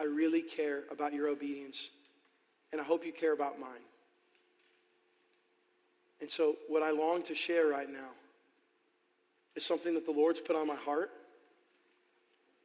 [0.00, 1.90] I really care about your obedience,
[2.72, 3.70] and I hope you care about mine.
[6.20, 8.10] And so, what I long to share right now
[9.56, 11.10] is something that the Lord's put on my heart,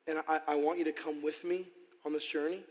[0.08, 1.66] and I, I want you to come with me
[2.06, 2.62] on this journey.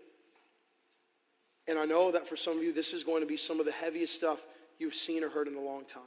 [1.69, 3.67] And I know that for some of you, this is going to be some of
[3.67, 4.45] the heaviest stuff
[4.79, 6.03] you've seen or heard in a long time.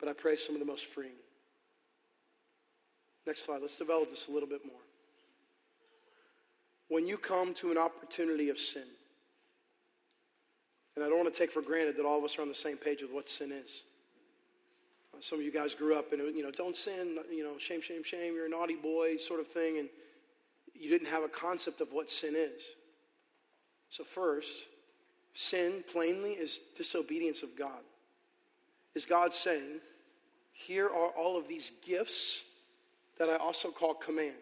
[0.00, 1.12] But I pray some of the most freeing.
[3.26, 3.60] Next slide.
[3.60, 4.80] Let's develop this a little bit more.
[6.88, 8.82] When you come to an opportunity of sin,
[10.96, 12.54] and I don't want to take for granted that all of us are on the
[12.54, 13.84] same page with what sin is.
[15.22, 18.02] Some of you guys grew up and, you know, don't sin, you know, shame, shame,
[18.02, 19.88] shame, you're a naughty boy sort of thing, and
[20.74, 22.60] you didn't have a concept of what sin is.
[23.88, 24.64] So, first,
[25.32, 27.78] sin plainly is disobedience of God.
[28.96, 29.78] Is God saying,
[30.52, 32.42] here are all of these gifts
[33.20, 34.34] that I also call commands.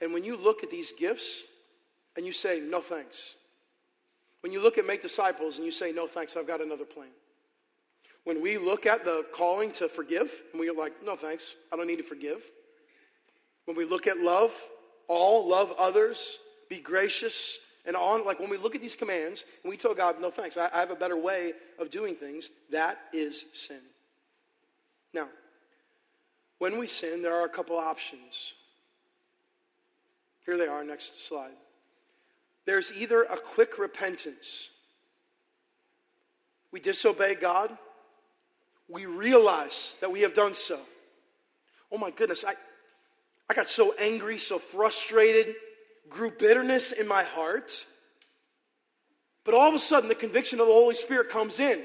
[0.00, 1.42] And when you look at these gifts
[2.16, 3.34] and you say, no thanks,
[4.40, 7.10] when you look at make disciples and you say, no thanks, I've got another plan.
[8.28, 11.86] When we look at the calling to forgive and we're like, no thanks, I don't
[11.86, 12.42] need to forgive.
[13.64, 14.52] When we look at love,
[15.06, 16.36] all, love others,
[16.68, 20.20] be gracious, and on, like when we look at these commands and we tell God,
[20.20, 23.80] no thanks, I, I have a better way of doing things, that is sin.
[25.14, 25.28] Now,
[26.58, 28.52] when we sin, there are a couple options.
[30.44, 31.56] Here they are, next slide.
[32.66, 34.68] There's either a quick repentance,
[36.70, 37.74] we disobey God,
[38.88, 40.78] we realize that we have done so.
[41.92, 42.54] Oh my goodness, I,
[43.50, 45.54] I got so angry, so frustrated,
[46.08, 47.84] grew bitterness in my heart.
[49.44, 51.82] But all of a sudden, the conviction of the Holy Spirit comes in.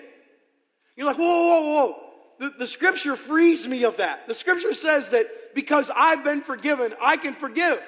[0.96, 2.00] You're like, whoa, whoa, whoa.
[2.40, 4.28] The, the scripture frees me of that.
[4.28, 7.82] The scripture says that because I've been forgiven, I can forgive.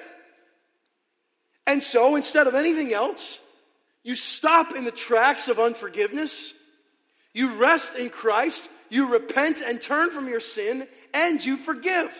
[1.66, 3.40] And so instead of anything else,
[4.02, 6.54] you stop in the tracks of unforgiveness,
[7.34, 12.10] you rest in Christ, you repent and turn from your sin, and you forgive.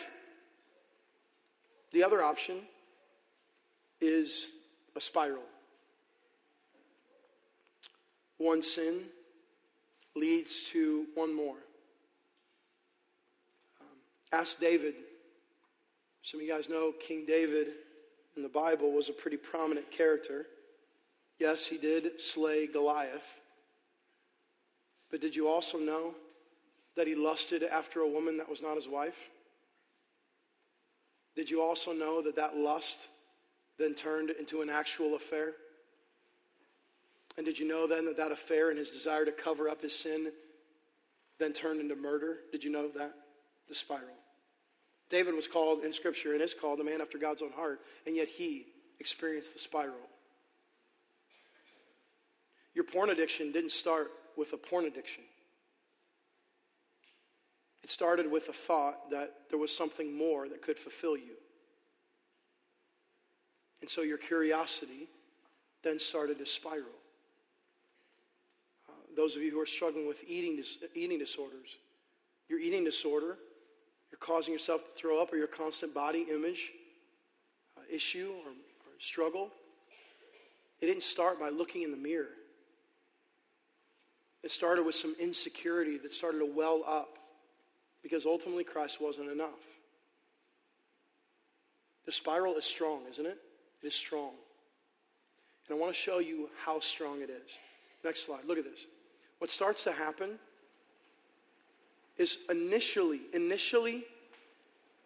[1.92, 2.56] The other option
[4.00, 4.50] is
[4.94, 5.42] a spiral.
[8.38, 9.02] One sin
[10.14, 11.56] leads to one more.
[13.80, 13.86] Um,
[14.32, 14.94] ask David.
[16.22, 17.68] Some of you guys know King David
[18.36, 20.46] in the Bible was a pretty prominent character.
[21.38, 23.40] Yes, he did slay Goliath.
[25.10, 26.14] But did you also know
[26.96, 29.28] that he lusted after a woman that was not his wife?
[31.34, 33.08] Did you also know that that lust
[33.78, 35.52] then turned into an actual affair?
[37.36, 39.94] And did you know then that that affair and his desire to cover up his
[39.94, 40.32] sin
[41.38, 42.38] then turned into murder?
[42.50, 43.12] Did you know that?
[43.68, 44.06] The spiral.
[45.10, 48.16] David was called in Scripture and is called a man after God's own heart, and
[48.16, 48.66] yet he
[48.98, 49.94] experienced the spiral.
[52.74, 55.24] Your porn addiction didn't start with a porn addiction.
[57.86, 61.36] It started with a thought that there was something more that could fulfill you.
[63.80, 65.06] And so your curiosity
[65.84, 66.86] then started to spiral.
[68.88, 71.76] Uh, those of you who are struggling with eating, dis- eating disorders,
[72.48, 73.36] your eating disorder
[74.10, 76.72] you're causing yourself to throw up or your constant body image
[77.76, 79.50] uh, issue or, or struggle,
[80.80, 82.34] it didn't start by looking in the mirror.
[84.42, 87.18] It started with some insecurity that started to well up
[88.06, 89.80] because ultimately Christ wasn't enough.
[92.04, 93.36] The spiral is strong, isn't it?
[93.82, 94.30] It is strong.
[95.66, 97.58] And I want to show you how strong it is.
[98.04, 98.44] Next slide.
[98.46, 98.86] Look at this.
[99.40, 100.38] What starts to happen
[102.16, 104.04] is initially, initially,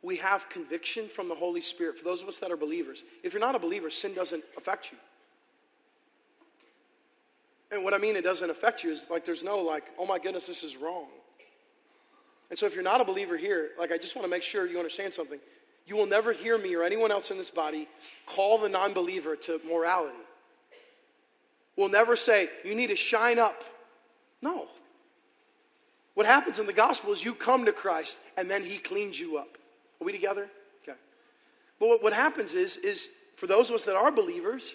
[0.03, 3.03] we have conviction from the Holy Spirit for those of us that are believers.
[3.23, 4.99] If you're not a believer, sin doesn't affect you.
[7.73, 10.19] And what I mean it doesn't affect you is like there's no like, oh my
[10.19, 11.07] goodness, this is wrong.
[12.51, 14.67] And so if you're not a believer here, like I just want to make sure
[14.67, 15.39] you understand something.
[15.87, 17.89] You will never hear me or anyone else in this body
[18.27, 20.17] call the non believer to morality.
[21.77, 23.63] We'll never say, you need to shine up.
[24.43, 24.67] No.
[26.15, 29.39] What happens in the gospel is you come to Christ and then he cleans you
[29.39, 29.57] up.
[30.01, 30.49] Are we together?
[30.83, 30.99] Okay.
[31.79, 34.75] But what, what happens is, is for those of us that are believers,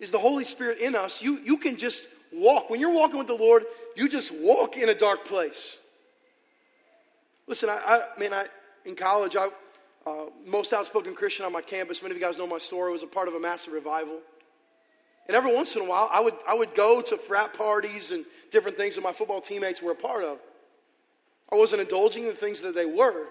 [0.00, 1.20] is the Holy Spirit in us.
[1.20, 2.70] You, you can just walk.
[2.70, 3.64] When you're walking with the Lord,
[3.96, 5.78] you just walk in a dark place.
[7.48, 8.46] Listen, I, I mean, I,
[8.84, 9.48] in college, I,
[10.06, 12.02] uh, most outspoken Christian on my campus.
[12.02, 12.92] Many of you guys know my story.
[12.92, 14.18] was a part of a massive revival.
[15.26, 18.24] And every once in a while, I would, I would go to frat parties and
[18.50, 20.38] different things that my football teammates were a part of.
[21.50, 23.26] I wasn't indulging in the things that they were.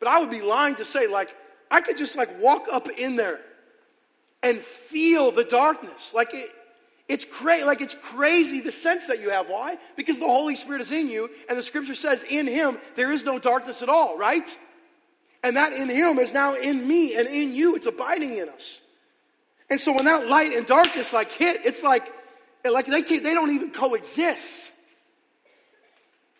[0.00, 1.34] But I would be lying to say, like,
[1.70, 3.40] I could just like walk up in there
[4.42, 6.12] and feel the darkness.
[6.14, 6.50] Like it,
[7.08, 9.48] it's crazy, like it's crazy the sense that you have.
[9.48, 9.78] Why?
[9.96, 13.24] Because the Holy Spirit is in you, and the scripture says, in him there is
[13.24, 14.48] no darkness at all, right?
[15.42, 17.76] And that in him is now in me and in you.
[17.76, 18.80] It's abiding in us.
[19.70, 22.12] And so when that light and darkness like hit, it's like,
[22.64, 24.72] like they, can't, they don't even coexist.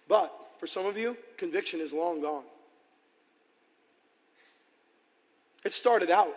[0.08, 2.44] But for some of you, conviction is long gone.
[5.64, 6.34] It started out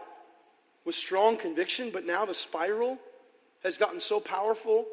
[0.86, 3.00] with strong conviction, but now the spiral
[3.64, 4.86] has gotten so powerful.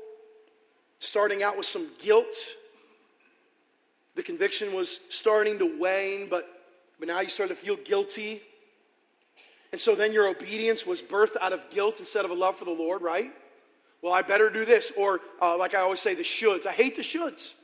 [0.99, 2.35] Starting out with some guilt.
[4.15, 6.49] The conviction was starting to wane, but,
[6.99, 8.41] but now you start to feel guilty.
[9.73, 12.65] And so then your obedience was birthed out of guilt instead of a love for
[12.65, 13.31] the Lord, right?
[14.01, 14.93] Well, I better do this.
[14.97, 16.65] Or, uh, like I always say, the shoulds.
[16.65, 17.55] I hate the shoulds.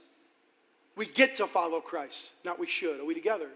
[0.95, 3.01] We get to follow Christ, not we should.
[3.01, 3.49] Are we together?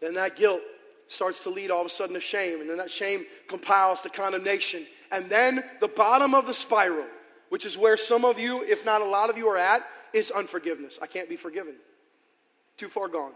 [0.00, 0.60] Then that guilt
[1.08, 2.60] starts to lead all of a sudden to shame.
[2.60, 4.86] And then that shame compiles to condemnation.
[5.10, 7.06] And then the bottom of the spiral,
[7.48, 10.30] which is where some of you, if not a lot of you, are at, is
[10.30, 10.98] unforgiveness.
[11.02, 11.74] I can't be forgiven.
[12.76, 13.32] Too far gone.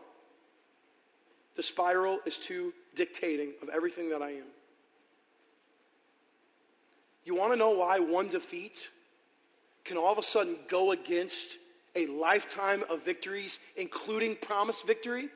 [1.57, 4.47] The spiral is too dictating of everything that I am.
[7.25, 8.91] You want to know why one defeat
[9.85, 11.57] can all of a sudden go against
[11.95, 15.29] a lifetime of victories, including promised victory?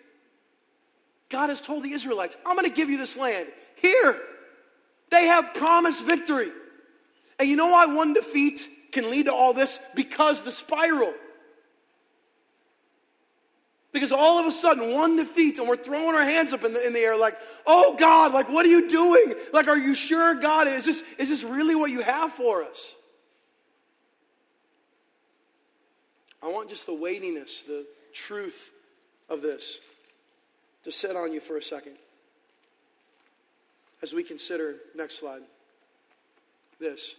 [1.28, 3.48] God has told the Israelites, I'm going to give you this land.
[3.76, 4.20] Here,
[5.12, 6.50] they have promised victory.
[7.38, 9.78] And you know why one defeat can lead to all this?
[9.94, 11.12] Because the spiral.
[13.92, 16.86] Because all of a sudden, one defeat, and we're throwing our hands up in the,
[16.86, 17.36] in the air, like,
[17.66, 19.34] oh God, like, what are you doing?
[19.52, 20.66] Like, are you sure, God?
[20.66, 22.94] Is this, is this really what you have for us?
[26.42, 28.72] I want just the weightiness, the truth
[29.28, 29.78] of this
[30.84, 31.96] to sit on you for a second
[34.03, 35.42] as we consider, next slide,
[36.80, 37.14] this.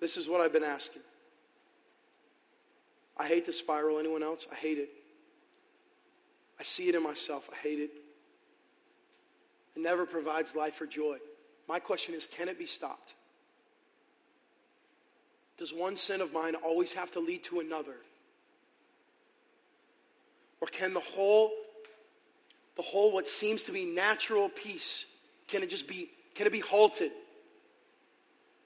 [0.00, 1.02] This is what I've been asking.
[3.16, 3.98] I hate the spiral.
[3.98, 4.46] Anyone else?
[4.50, 4.90] I hate it.
[6.58, 7.48] I see it in myself.
[7.52, 7.90] I hate it.
[9.76, 11.18] It never provides life or joy.
[11.68, 13.14] My question is can it be stopped?
[15.56, 17.96] Does one sin of mine always have to lead to another?
[20.60, 21.50] Or can the whole,
[22.76, 25.04] the whole what seems to be natural peace,
[25.48, 27.12] can it just be, can it be halted?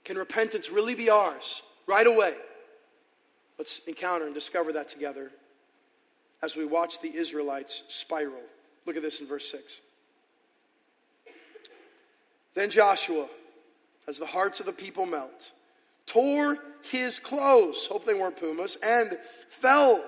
[0.05, 2.35] Can repentance really be ours right away?
[3.59, 5.31] Let's encounter and discover that together
[6.43, 8.41] as we watch the Israelites spiral.
[8.87, 9.81] Look at this in verse 6.
[12.55, 13.27] Then Joshua,
[14.07, 15.53] as the hearts of the people melt,
[16.07, 20.03] tore his clothes, hope they weren't pumas, and fell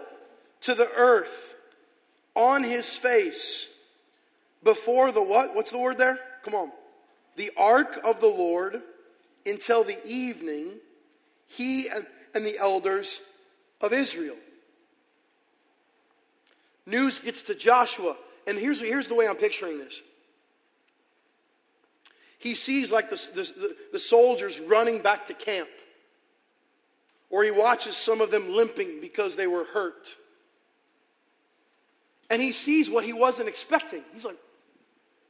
[0.63, 1.57] to the earth
[2.35, 3.69] on his face
[4.63, 5.55] before the what?
[5.55, 6.19] What's the word there?
[6.43, 6.71] Come on.
[7.37, 8.83] The ark of the Lord
[9.47, 10.73] until the evening,
[11.47, 13.21] he and and the elders
[13.81, 14.37] of Israel.
[16.87, 20.03] News gets to Joshua, and here's, here's the way I'm picturing this.
[22.39, 25.69] He sees like the, the, the soldiers running back to camp,
[27.29, 30.17] or he watches some of them limping because they were hurt.
[32.31, 34.03] And he sees what he wasn't expecting.
[34.13, 34.37] He's like,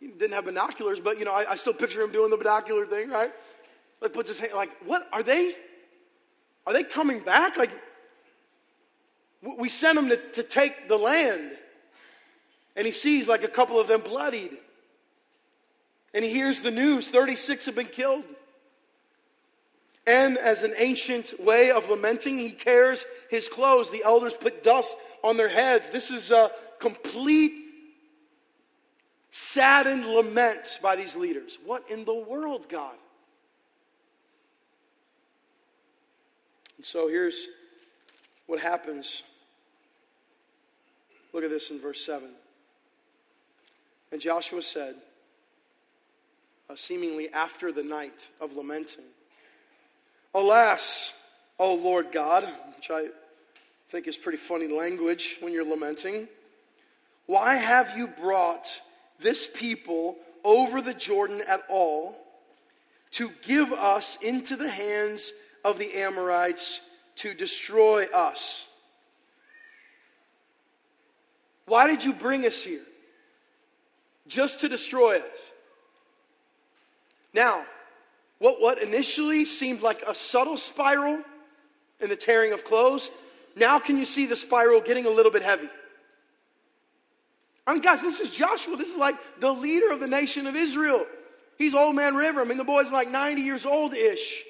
[0.01, 2.86] he didn't have binoculars, but you know, I, I still picture him doing the binocular
[2.86, 3.30] thing, right?
[4.01, 5.55] Like puts his hand, like, what are they?
[6.66, 7.57] Are they coming back?
[7.59, 7.70] Like,
[9.42, 11.51] we sent him to, to take the land.
[12.76, 14.57] And he sees like a couple of them bloodied.
[16.14, 18.24] And he hears the news 36 have been killed.
[20.07, 23.90] And as an ancient way of lamenting, he tears his clothes.
[23.90, 25.90] The elders put dust on their heads.
[25.90, 27.53] This is a complete
[29.31, 31.59] saddened laments by these leaders.
[31.64, 32.97] What in the world, God?
[36.76, 37.47] And so here's
[38.47, 39.22] what happens
[41.33, 42.28] Look at this in verse 7.
[44.12, 44.97] And Joshua said,
[46.68, 49.05] uh, seemingly after the night of lamenting,
[50.35, 51.12] Alas,
[51.59, 52.45] O Lord God,
[52.76, 53.09] which I
[53.91, 56.28] think is pretty funny language when you're lamenting,
[57.26, 58.81] why have you brought
[59.21, 62.16] this people over the Jordan at all
[63.12, 65.33] to give us into the hands
[65.64, 66.81] of the Amorites
[67.16, 68.66] to destroy us?
[71.66, 72.83] Why did you bring us here?
[74.27, 75.53] Just to destroy us.
[77.33, 77.64] Now,
[78.39, 81.23] what, what initially seemed like a subtle spiral
[82.01, 83.11] in the tearing of clothes,
[83.55, 85.68] now can you see the spiral getting a little bit heavy?
[87.71, 88.77] I mean, guys, this is Joshua.
[88.77, 91.07] This is like the leader of the nation of Israel.
[91.57, 92.41] He's Old Man River.
[92.41, 94.43] I mean, the boy's like 90 years old ish.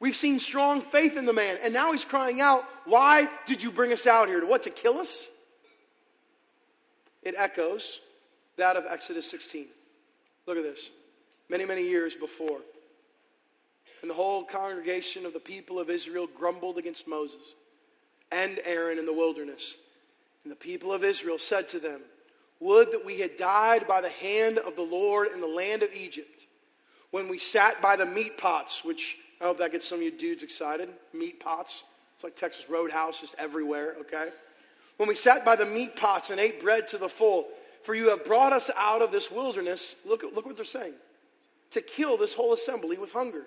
[0.00, 1.56] We've seen strong faith in the man.
[1.62, 4.40] And now he's crying out, Why did you bring us out here?
[4.40, 4.64] To what?
[4.64, 5.28] To kill us?
[7.22, 8.00] it echoes
[8.56, 9.66] that of Exodus 16.
[10.48, 10.90] Look at this.
[11.48, 12.58] many, many years before.
[14.02, 17.54] And the whole congregation of the people of Israel grumbled against Moses
[18.32, 19.76] and Aaron in the wilderness.
[20.44, 22.00] And the people of Israel said to them,
[22.60, 25.92] Would that we had died by the hand of the Lord in the land of
[25.92, 26.46] Egypt,
[27.10, 30.10] when we sat by the meat pots, which I hope that gets some of you
[30.10, 30.88] dudes excited.
[31.12, 31.84] Meat pots.
[32.14, 34.30] It's like Texas Roadhouse, just everywhere, okay?
[34.96, 37.48] When we sat by the meat pots and ate bread to the full,
[37.82, 40.94] for you have brought us out of this wilderness, look, look what they're saying,
[41.72, 43.42] to kill this whole assembly with hunger.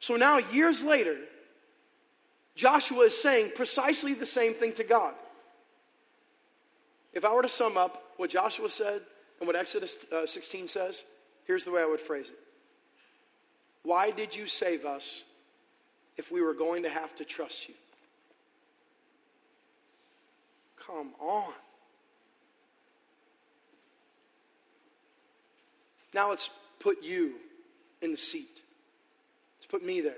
[0.00, 1.16] So now, years later,
[2.58, 5.14] Joshua is saying precisely the same thing to God.
[7.12, 9.00] If I were to sum up what Joshua said
[9.38, 11.04] and what Exodus uh, 16 says,
[11.44, 12.38] here's the way I would phrase it
[13.84, 15.22] Why did you save us
[16.16, 17.76] if we were going to have to trust you?
[20.84, 21.52] Come on.
[26.12, 26.50] Now let's
[26.80, 27.34] put you
[28.02, 28.62] in the seat.
[29.58, 30.16] Let's put me there.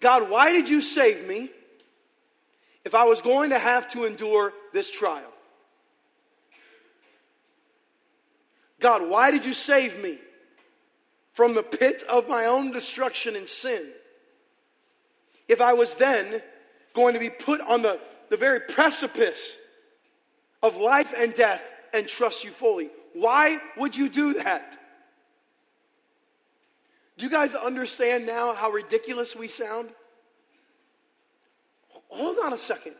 [0.00, 1.50] God, why did you save me
[2.84, 5.32] if I was going to have to endure this trial?
[8.80, 10.18] God, why did you save me
[11.32, 13.88] from the pit of my own destruction and sin
[15.48, 16.42] if I was then
[16.94, 19.56] going to be put on the, the very precipice
[20.62, 22.90] of life and death and trust you fully?
[23.14, 24.77] Why would you do that?
[27.18, 29.90] Do you guys understand now how ridiculous we sound?
[32.08, 32.94] Hold on a second.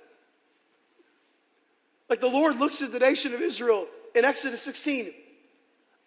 [2.10, 5.12] Like the Lord looks at the nation of Israel in Exodus 16.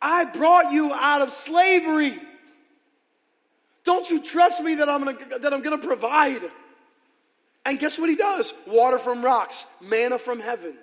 [0.01, 2.19] I brought you out of slavery.
[3.83, 6.41] Don't you trust me that I'm gonna, that I'm gonna provide?
[7.65, 8.53] And guess what he does?
[8.67, 10.73] Water from rocks, manna from heaven.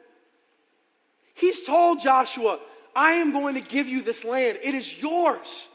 [1.35, 2.59] He's told Joshua,
[2.97, 4.59] I am going to give you this land.
[4.63, 5.69] It is yours.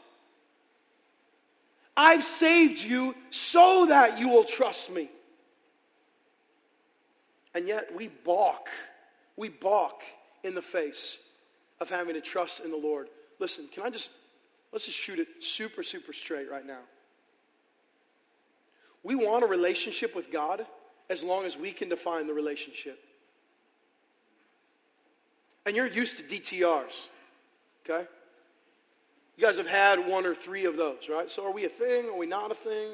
[1.96, 5.08] I've saved you so that you will trust me.
[7.54, 8.68] And yet we balk.
[9.36, 10.02] We balk
[10.42, 11.18] in the face
[11.80, 13.08] of having to trust in the Lord.
[13.38, 14.10] Listen, can I just,
[14.72, 16.80] let's just shoot it super, super straight right now.
[19.02, 20.66] We want a relationship with God
[21.10, 22.98] as long as we can define the relationship.
[25.66, 27.08] And you're used to DTRs,
[27.88, 28.08] okay?
[29.36, 31.28] You guys have had one or three of those, right?
[31.28, 32.08] So are we a thing?
[32.08, 32.92] Are we not a thing?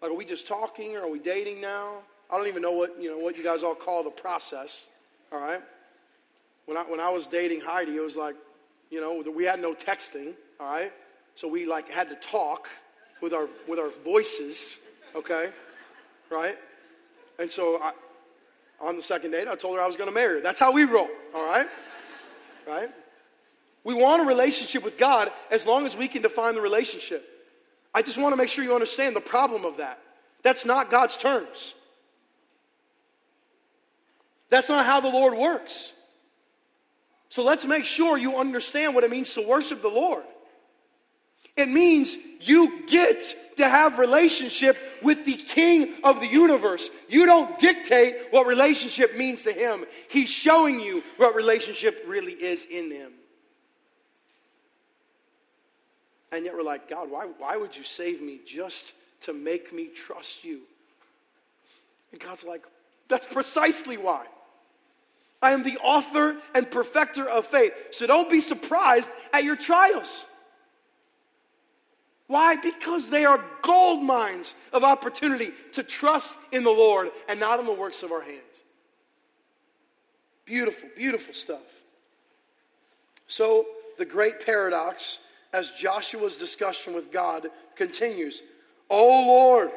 [0.00, 1.98] Like, are we just talking or are we dating now?
[2.30, 4.86] I don't even know what, you know, what you guys all call the process,
[5.32, 5.60] all right?
[6.66, 8.36] When I, when I was dating Heidi, it was like,
[8.90, 10.92] you know, we had no texting, all right?
[11.34, 12.68] So we like had to talk
[13.20, 14.78] with our, with our voices,
[15.14, 15.50] okay?
[16.30, 16.56] Right?
[17.38, 17.92] And so I,
[18.80, 20.40] on the second date, I told her I was going to marry her.
[20.40, 21.68] That's how we roll, all right?
[22.66, 22.90] Right?
[23.86, 27.24] We want a relationship with God as long as we can define the relationship.
[27.94, 30.00] I just want to make sure you understand the problem of that.
[30.42, 31.72] That's not God's terms.
[34.48, 35.92] That's not how the Lord works.
[37.28, 40.24] So let's make sure you understand what it means to worship the Lord.
[41.56, 43.22] It means you get
[43.56, 46.90] to have relationship with the king of the universe.
[47.08, 49.84] You don't dictate what relationship means to him.
[50.10, 53.12] He's showing you what relationship really is in him.
[56.32, 59.86] And yet we're like, God, why, why would you save me just to make me
[59.86, 60.60] trust you?
[62.12, 62.64] And God's like,
[63.08, 64.26] that's precisely why.
[65.42, 67.72] I am the author and perfecter of faith.
[67.90, 70.26] So don't be surprised at your trials.
[72.26, 72.56] Why?
[72.56, 77.66] Because they are gold mines of opportunity to trust in the Lord and not in
[77.66, 78.40] the works of our hands.
[80.44, 81.82] Beautiful, beautiful stuff.
[83.28, 83.66] So,
[83.98, 85.18] the great paradox
[85.56, 88.42] as Joshua's discussion with God continues
[88.88, 89.70] Oh Lord,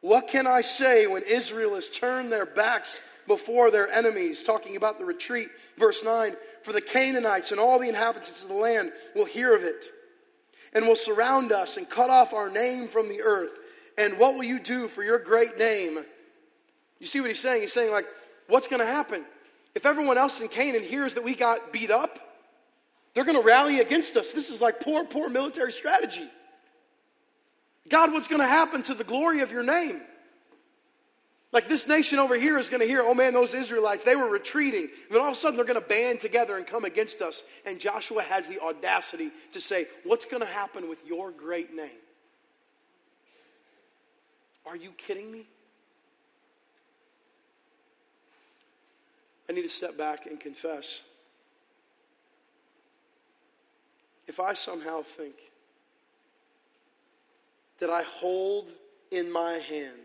[0.00, 4.42] what can I say when Israel has turned their backs before their enemies?
[4.42, 5.48] Talking about the retreat.
[5.76, 9.62] Verse 9 For the Canaanites and all the inhabitants of the land will hear of
[9.62, 9.84] it
[10.72, 13.58] and will surround us and cut off our name from the earth.
[13.98, 15.98] And what will you do for your great name?
[17.00, 17.62] You see what he's saying?
[17.62, 18.06] He's saying, like,
[18.46, 19.24] what's going to happen?
[19.74, 22.29] If everyone else in Canaan hears that we got beat up,
[23.14, 24.32] they're going to rally against us.
[24.32, 26.28] This is like poor, poor military strategy.
[27.88, 30.00] God, what's going to happen to the glory of your name?
[31.52, 34.28] Like this nation over here is going to hear, oh man, those Israelites, they were
[34.28, 34.82] retreating.
[34.82, 37.42] And then all of a sudden they're going to band together and come against us.
[37.66, 41.90] And Joshua has the audacity to say, what's going to happen with your great name?
[44.64, 45.46] Are you kidding me?
[49.48, 51.02] I need to step back and confess
[54.30, 55.34] if I somehow think
[57.80, 58.70] that I hold
[59.10, 59.98] in my hand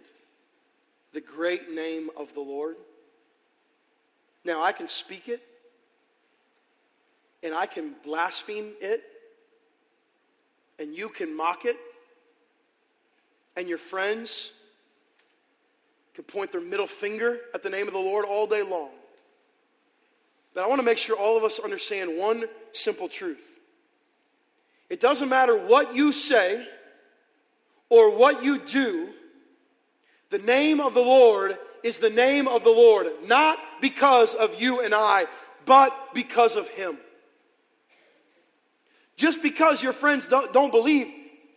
[1.14, 2.76] the great name of the Lord,
[4.44, 5.44] now I can speak it
[7.44, 9.04] and I can blaspheme it
[10.80, 11.78] and you can mock it
[13.56, 14.54] and your friends
[16.16, 18.90] can point their middle finger at the name of the Lord all day long.
[20.56, 23.55] But I want to make sure all of us understand one simple truth.
[24.90, 26.68] It doesn't matter what you say
[27.90, 29.10] or what you do,
[30.30, 34.82] the name of the Lord is the name of the Lord, not because of you
[34.82, 35.28] and I,
[35.66, 36.98] but because of Him.
[39.16, 41.08] Just because your friends don't, don't believe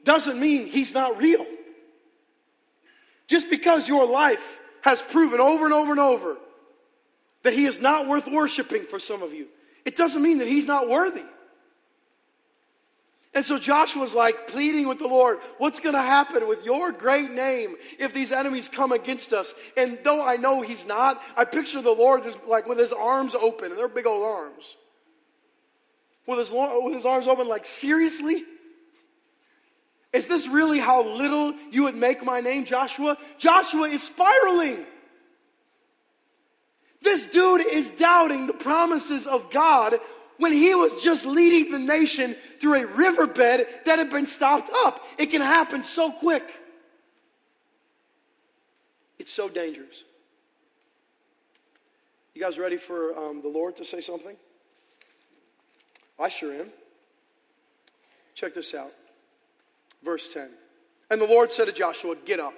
[0.04, 1.46] doesn't mean He's not real.
[3.26, 6.36] Just because your life has proven over and over and over
[7.42, 9.46] that he is not worth worshiping for some of you,
[9.84, 11.22] it doesn't mean that he's not worthy.
[13.38, 17.30] And so Joshua's like pleading with the Lord, what's going to happen with your great
[17.30, 19.54] name if these enemies come against us?
[19.76, 23.36] And though I know he's not, I picture the Lord just like with his arms
[23.36, 24.74] open, and they're big old arms.
[26.26, 28.42] With his, with his arms open, like, seriously?
[30.12, 33.16] Is this really how little you would make my name, Joshua?
[33.38, 34.84] Joshua is spiraling.
[37.02, 39.94] This dude is doubting the promises of God
[40.38, 45.04] when he was just leading the nation through a riverbed that had been stopped up.
[45.18, 46.48] It can happen so quick.
[49.18, 50.04] It's so dangerous.
[52.34, 54.36] You guys ready for um, the Lord to say something?
[56.20, 56.68] I sure am.
[58.34, 58.92] Check this out.
[60.04, 60.48] Verse 10.
[61.10, 62.54] And the Lord said to Joshua, Get up.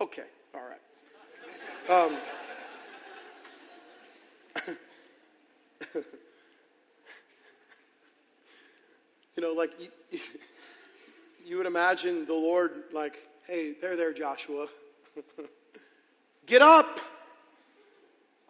[0.00, 0.24] Okay,
[0.54, 0.80] all right.
[1.90, 2.16] Um,
[9.40, 10.18] you know, like you,
[11.46, 13.16] you would imagine the Lord, like,
[13.46, 14.66] hey, there, there, Joshua.
[16.46, 17.00] Get up.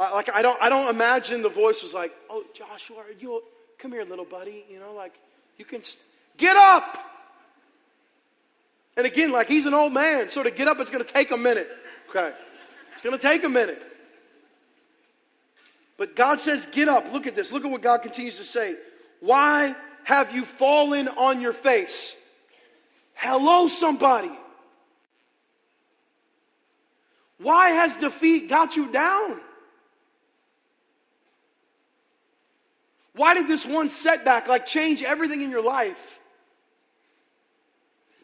[0.01, 3.43] like I don't, I don't imagine the voice was like, "Oh, Joshua, are you?
[3.79, 4.65] Come here, little buddy.
[4.71, 5.15] You know, like
[5.59, 6.03] you can st-
[6.37, 7.05] get up."
[8.97, 11.31] And again, like he's an old man, so to get up, it's going to take
[11.31, 11.69] a minute.
[12.09, 12.33] Okay.
[12.95, 13.81] It's going to take a minute.
[15.97, 17.13] But God says, Get up.
[17.13, 17.53] Look at this.
[17.53, 18.77] Look at what God continues to say.
[19.21, 22.17] Why have you fallen on your face?
[23.15, 24.31] Hello, somebody.
[27.39, 29.41] Why has defeat got you down?
[33.15, 36.21] Why did this one setback like change everything in your life?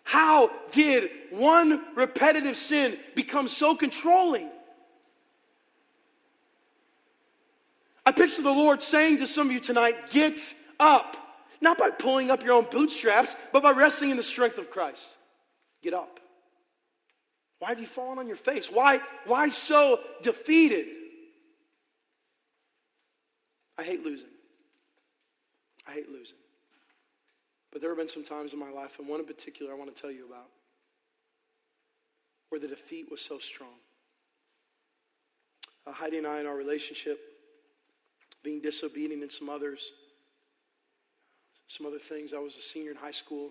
[0.05, 4.49] How did one repetitive sin become so controlling?
[8.07, 10.41] I picture the Lord saying to some of you tonight, Get
[10.79, 11.17] up.
[11.61, 15.09] Not by pulling up your own bootstraps, but by resting in the strength of Christ.
[15.83, 16.21] Get up.
[17.59, 18.71] Why have you fallen on your face?
[18.71, 20.87] Why, why so defeated?
[23.79, 24.29] I hate losing.
[25.87, 26.37] I hate losing.
[27.73, 29.95] But there have been some times in my life, and one in particular I want
[29.95, 30.49] to tell you about,
[32.49, 33.69] where the defeat was so strong.
[35.87, 37.19] Uh, Heidi and I, in our relationship,
[38.43, 39.93] being disobedient in some others,
[41.67, 42.33] some other things.
[42.33, 43.51] I was a senior in high school.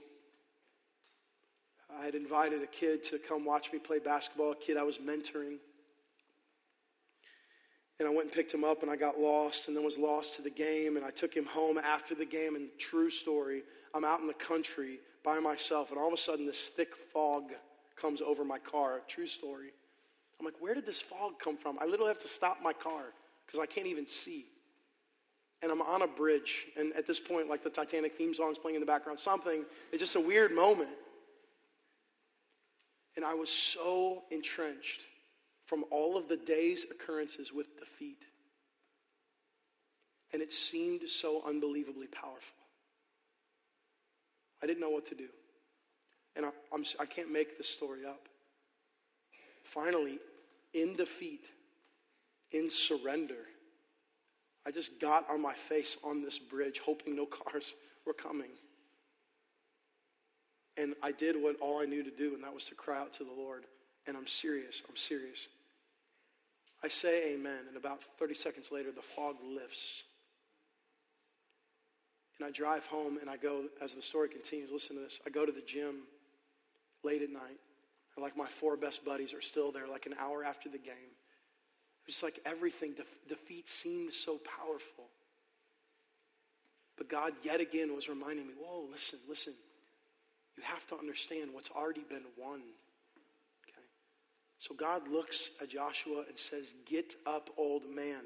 [2.00, 4.98] I had invited a kid to come watch me play basketball, a kid I was
[4.98, 5.58] mentoring.
[8.00, 10.36] And I went and picked him up, and I got lost, and then was lost
[10.36, 10.98] to the game.
[10.98, 12.56] And I took him home after the game.
[12.56, 13.64] And true story,
[13.94, 17.52] I'm out in the country by myself, and all of a sudden, this thick fog
[17.96, 19.02] comes over my car.
[19.08, 19.70] True story.
[20.40, 21.80] I'm like, where did this fog come from?
[21.80, 23.14] I literally have to stop my car
[23.46, 24.46] because I can't even see.
[25.66, 28.60] And I'm on a bridge, and at this point, like the Titanic theme song is
[28.60, 29.66] playing in the background, something.
[29.92, 30.92] It's just a weird moment.
[33.16, 35.02] And I was so entrenched
[35.66, 38.22] from all of the day's occurrences with defeat.
[40.34, 42.58] And it seemed so unbelievably powerful.
[44.62, 45.30] I didn't know what to do.
[46.36, 48.30] And I, I'm, I can't make this story up.
[49.64, 50.20] Finally,
[50.76, 51.48] in defeat,
[52.52, 53.48] in surrender,
[54.66, 58.50] I just got on my face on this bridge, hoping no cars were coming.
[60.78, 63.14] And I did what all I knew to do, and that was to cry out
[63.14, 63.64] to the Lord.
[64.08, 64.82] And I'm serious.
[64.90, 65.48] I'm serious.
[66.84, 70.04] I say amen, and about 30 seconds later, the fog lifts.
[72.38, 75.20] And I drive home, and I go, as the story continues, listen to this.
[75.26, 76.02] I go to the gym
[77.04, 77.60] late at night,
[78.16, 81.16] and like my four best buddies are still there, like an hour after the game.
[82.08, 85.06] It's like everything, the defeat seemed so powerful.
[86.98, 89.54] But God yet again was reminding me, whoa, listen, listen.
[90.56, 92.62] You have to understand what's already been won.
[93.64, 93.84] Okay?
[94.60, 98.22] So God looks at Joshua and says, Get up, old man.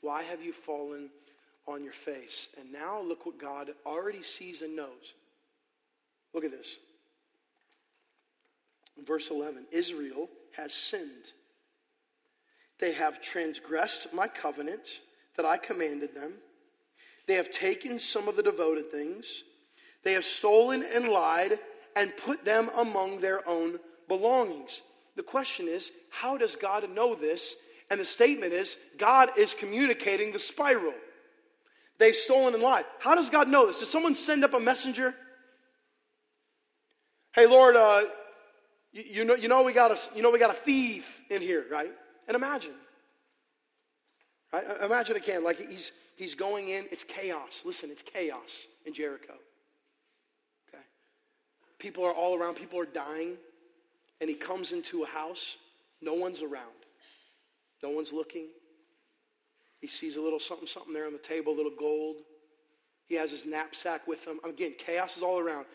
[0.00, 1.10] Why have you fallen
[1.66, 2.48] on your face?
[2.60, 5.14] And now look what God already sees and knows.
[6.34, 6.78] Look at this.
[9.04, 11.32] verse 11 Israel has sinned.
[12.82, 15.02] They have transgressed my covenant
[15.36, 16.32] that I commanded them.
[17.28, 19.44] They have taken some of the devoted things.
[20.02, 21.60] They have stolen and lied
[21.94, 23.78] and put them among their own
[24.08, 24.82] belongings.
[25.14, 27.54] The question is, how does God know this?
[27.88, 30.94] And the statement is, God is communicating the spiral.
[31.98, 32.84] They've stolen and lied.
[32.98, 33.78] How does God know this?
[33.78, 35.14] Does someone send up a messenger?
[37.32, 38.06] Hey, Lord, uh,
[38.90, 41.42] you, you, know, you, know we got a, you know we got a thief in
[41.42, 41.92] here, right?
[42.28, 42.74] And imagine.
[44.52, 44.64] Right?
[44.84, 47.62] Imagine again, like he's, he's going in, it's chaos.
[47.64, 49.34] Listen, it's chaos in Jericho.
[50.68, 50.82] Okay?
[51.78, 53.36] People are all around, people are dying,
[54.20, 55.56] and he comes into a house.
[56.00, 56.86] No one's around,
[57.82, 58.46] no one's looking.
[59.80, 62.16] He sees a little something, something there on the table, a little gold.
[63.06, 64.38] He has his knapsack with him.
[64.44, 65.66] Again, chaos is all around.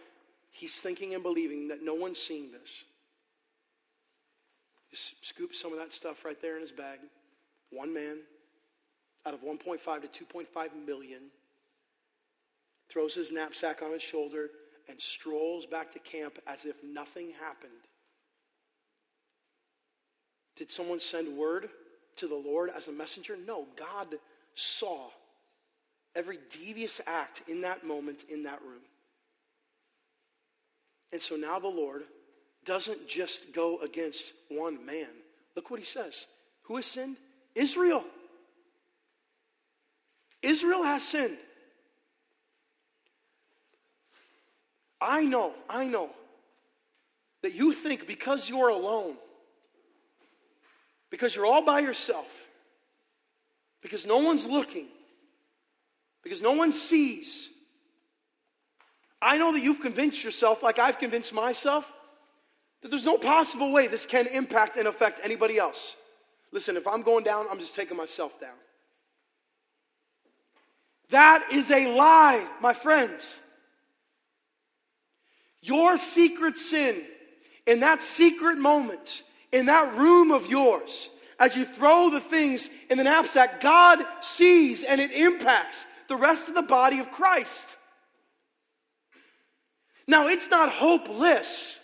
[0.50, 2.86] He's thinking and believing that no one's seeing this.
[4.92, 7.00] Just scoops some of that stuff right there in his bag.
[7.72, 8.18] One man
[9.26, 11.24] out of 1.5 to 2.5 million
[12.90, 14.50] throws his knapsack on his shoulder,
[14.90, 17.72] and strolls back to camp as if nothing happened.
[20.56, 21.70] Did someone send word
[22.16, 23.38] to the Lord as a messenger?
[23.46, 24.16] No, God
[24.56, 25.10] saw
[26.16, 28.82] every devious act in that moment in that room.
[31.12, 32.04] And so now the Lord
[32.68, 35.08] doesn't just go against one man.
[35.56, 36.28] Look what he says.
[36.64, 37.16] Who has sinned?
[37.56, 38.04] Israel.
[40.44, 41.38] Israel has sinned.
[45.00, 46.10] I know, I know
[47.42, 49.16] that you think because you're alone,
[51.10, 52.48] because you're all by yourself,
[53.82, 54.88] because no one's looking,
[56.24, 57.50] because no one sees.
[59.22, 61.92] I know that you've convinced yourself, like I've convinced myself,
[62.82, 65.96] that there's no possible way this can impact and affect anybody else.
[66.52, 68.56] Listen, if I'm going down, I'm just taking myself down.
[71.10, 73.40] That is a lie, my friends.
[75.62, 77.04] Your secret sin
[77.66, 81.10] in that secret moment, in that room of yours,
[81.40, 86.50] as you throw the things in the knapsack, God sees and it impacts the rest
[86.50, 87.78] of the body of Christ.
[90.08, 91.77] Now, it's not hopeless.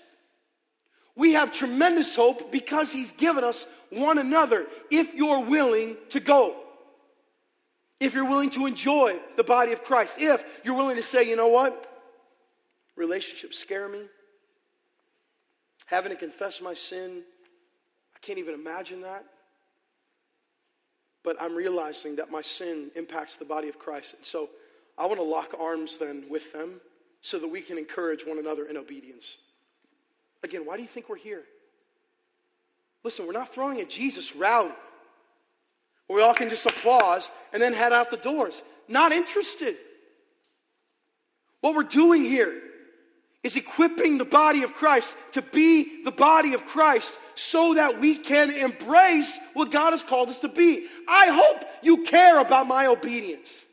[1.16, 6.56] We have tremendous hope because He's given us one another if you're willing to go.
[8.00, 10.18] If you're willing to enjoy the body of Christ.
[10.20, 11.90] If you're willing to say, you know what?
[12.96, 14.02] Relationships scare me.
[15.86, 17.22] Having to confess my sin,
[18.16, 19.26] I can't even imagine that.
[21.24, 24.16] But I'm realizing that my sin impacts the body of Christ.
[24.16, 24.50] And so
[24.98, 26.82] I want to lock arms then with them
[27.22, 29.38] so that we can encourage one another in obedience.
[30.44, 31.44] Again, why do you think we're here?
[33.04, 34.72] Listen, we're not throwing a Jesus rally
[36.08, 38.62] where we all can just applause and then head out the doors.
[38.88, 39.76] Not interested.
[41.62, 42.62] What we're doing here
[43.42, 48.16] is equipping the body of Christ to be the body of Christ so that we
[48.16, 50.88] can embrace what God has called us to be.
[51.08, 53.66] I hope you care about my obedience.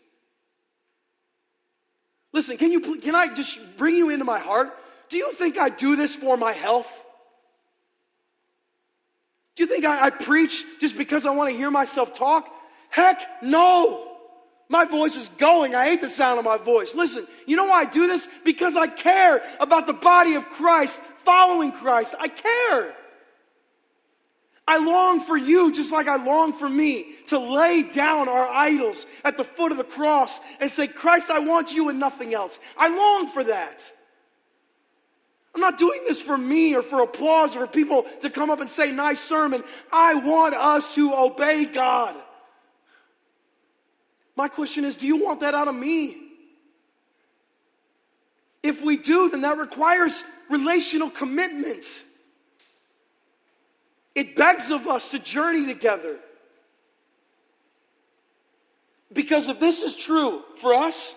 [2.32, 4.76] Listen, can you can I just bring you into my heart?
[5.10, 7.04] Do you think I do this for my health?
[9.56, 12.48] Do you think I, I preach just because I want to hear myself talk?
[12.88, 14.06] Heck no.
[14.68, 15.74] My voice is going.
[15.74, 16.94] I hate the sound of my voice.
[16.94, 18.28] Listen, you know why I do this?
[18.44, 22.14] Because I care about the body of Christ, following Christ.
[22.18, 22.94] I care.
[24.68, 29.06] I long for you just like I long for me to lay down our idols
[29.24, 32.60] at the foot of the cross and say, Christ, I want you and nothing else.
[32.78, 33.82] I long for that.
[35.54, 38.60] I'm not doing this for me or for applause or for people to come up
[38.60, 39.64] and say, nice sermon.
[39.92, 42.14] I want us to obey God.
[44.36, 46.16] My question is do you want that out of me?
[48.62, 51.84] If we do, then that requires relational commitment.
[54.14, 56.18] It begs of us to journey together.
[59.12, 61.14] Because if this is true for us,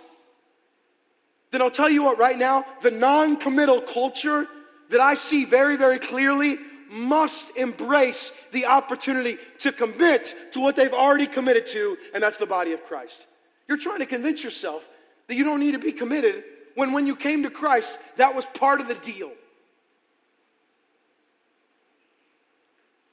[1.54, 4.48] then I'll tell you what, right now, the non committal culture
[4.90, 6.58] that I see very, very clearly
[6.90, 12.48] must embrace the opportunity to commit to what they've already committed to, and that's the
[12.48, 13.28] body of Christ.
[13.68, 14.88] You're trying to convince yourself
[15.28, 16.44] that you don't need to be committed
[16.74, 19.32] when when you came to Christ, that was part of the deal.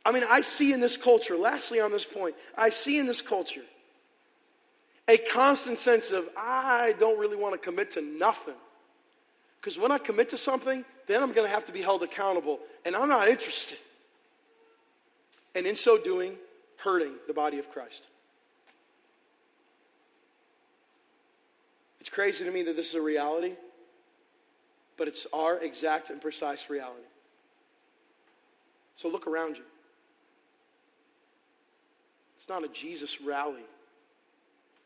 [0.05, 3.21] I mean, I see in this culture, lastly on this point, I see in this
[3.21, 3.61] culture
[5.11, 8.55] a constant sense of, I don't really want to commit to nothing.
[9.61, 12.61] Because when I commit to something, then I'm going to have to be held accountable,
[12.85, 13.79] and I'm not interested.
[15.55, 16.37] And in so doing,
[16.79, 18.09] hurting the body of Christ.
[22.01, 23.55] It's crazy to me that this is a reality,
[24.97, 27.03] but it's our exact and precise reality.
[28.97, 29.65] So look around you.
[32.37, 33.65] It's not a Jesus rally.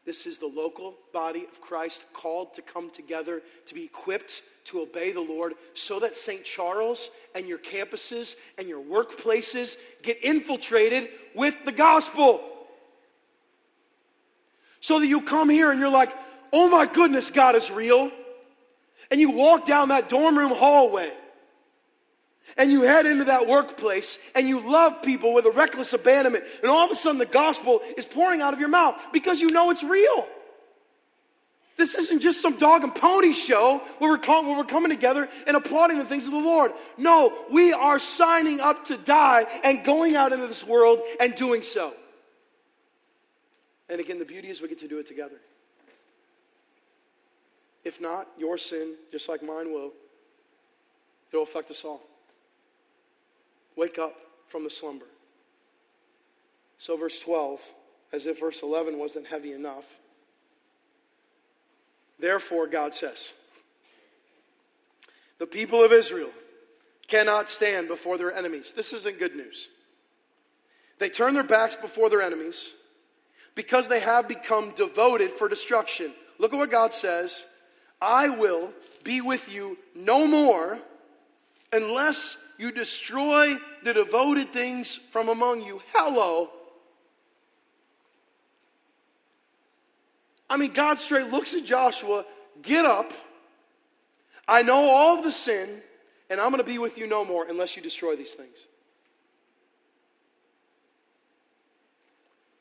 [0.04, 4.80] This is the local body of Christ called to come together to be equipped to
[4.80, 6.44] obey the Lord so that St.
[6.44, 12.42] Charles and your campuses and your workplaces get infiltrated with the gospel.
[14.80, 16.14] So that you come here and you're like,
[16.52, 18.10] oh my goodness, God is real.
[19.10, 21.12] And you walk down that dorm room hallway
[22.56, 26.70] and you head into that workplace and you love people with a reckless abandonment, and
[26.70, 29.70] all of a sudden the gospel is pouring out of your mouth because you know
[29.70, 30.26] it's real.
[31.76, 35.56] This isn't just some dog and pony show where we're, where we're coming together and
[35.56, 36.72] applauding the things of the Lord.
[36.96, 41.62] No, we are signing up to die and going out into this world and doing
[41.62, 41.92] so.
[43.88, 45.36] And again, the beauty is we get to do it together.
[47.84, 49.92] If not, your sin, just like mine will,
[51.32, 52.00] it'll affect us all.
[53.76, 54.14] Wake up
[54.46, 55.06] from the slumber.
[56.76, 57.60] So, verse 12,
[58.12, 59.98] as if verse 11 wasn't heavy enough.
[62.18, 63.32] Therefore, God says,
[65.38, 66.30] the people of Israel
[67.08, 68.72] cannot stand before their enemies.
[68.72, 69.68] This isn't good news.
[70.98, 72.74] They turn their backs before their enemies
[73.54, 76.12] because they have become devoted for destruction.
[76.38, 77.44] Look at what God says
[78.00, 78.72] I will
[79.02, 80.78] be with you no more
[81.72, 85.80] unless you destroy the devoted things from among you.
[85.92, 86.50] Hello.
[90.48, 92.24] I mean, God straight looks at Joshua,
[92.62, 93.12] get up.
[94.46, 95.82] I know all the sin,
[96.30, 98.66] and I'm going to be with you no more unless you destroy these things.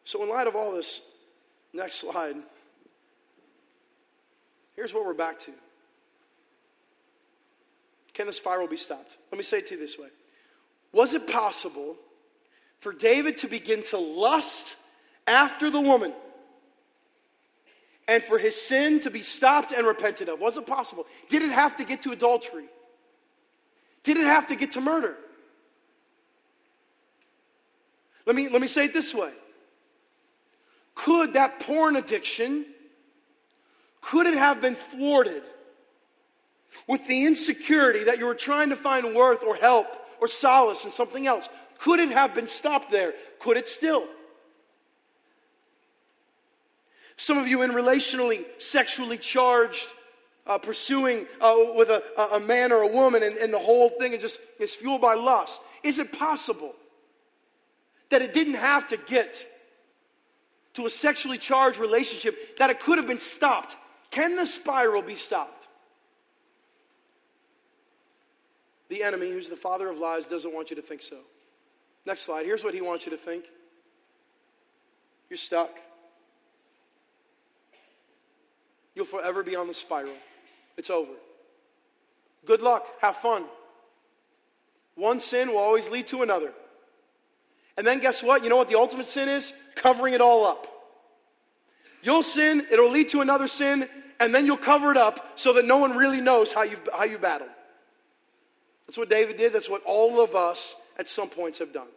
[0.06, 1.02] So, in light of all this,
[1.74, 2.36] next slide,
[4.76, 5.52] here's what we're back to.
[8.14, 9.18] Can the spiral be stopped?
[9.32, 10.10] Let me say it to you this way
[10.92, 11.96] Was it possible
[12.80, 14.76] for David to begin to lust
[15.26, 16.14] after the woman
[18.08, 20.40] and for his sin to be stopped and repented of?
[20.40, 21.06] Was it possible?
[21.30, 22.66] Did it have to get to adultery?
[24.04, 25.16] Did it have to get to murder?
[28.26, 29.32] Let me, let me say it this way.
[30.96, 32.66] Could that porn addiction,
[34.02, 35.44] could it have been thwarted
[36.88, 39.88] with the insecurity that you were trying to find worth or help
[40.20, 41.50] or solace in something else?
[41.78, 43.14] Could it have been stopped there?
[43.40, 44.06] Could it still?
[47.18, 49.88] Some of you in relationally, sexually charged,
[50.46, 52.04] uh, pursuing uh, with a,
[52.34, 55.14] a, man or a woman, and, and the whole thing is just is fueled by
[55.14, 55.62] lust.
[55.84, 56.76] Is it possible
[58.10, 59.48] that it didn't have to get
[60.74, 63.78] to a sexually charged relationship, that it could have been stopped?
[64.10, 65.63] Can the spiral be stopped?
[68.94, 71.18] The enemy, who's the father of lies, doesn't want you to think so.
[72.06, 72.46] Next slide.
[72.46, 73.46] Here's what he wants you to think
[75.32, 75.72] you're stuck.
[78.94, 80.14] You'll forever be on the spiral.
[80.78, 81.14] It's over.
[82.46, 82.86] Good luck.
[83.02, 83.46] Have fun.
[84.94, 86.54] One sin will always lead to another.
[87.76, 88.44] And then guess what?
[88.44, 89.54] You know what the ultimate sin is?
[89.74, 90.68] Covering it all up.
[92.04, 93.90] You'll sin, it'll lead to another sin,
[94.20, 97.06] and then you'll cover it up so that no one really knows how you how
[97.06, 97.50] you battled.
[98.94, 99.52] That's what David did.
[99.54, 101.88] That's what all of us at some points have done.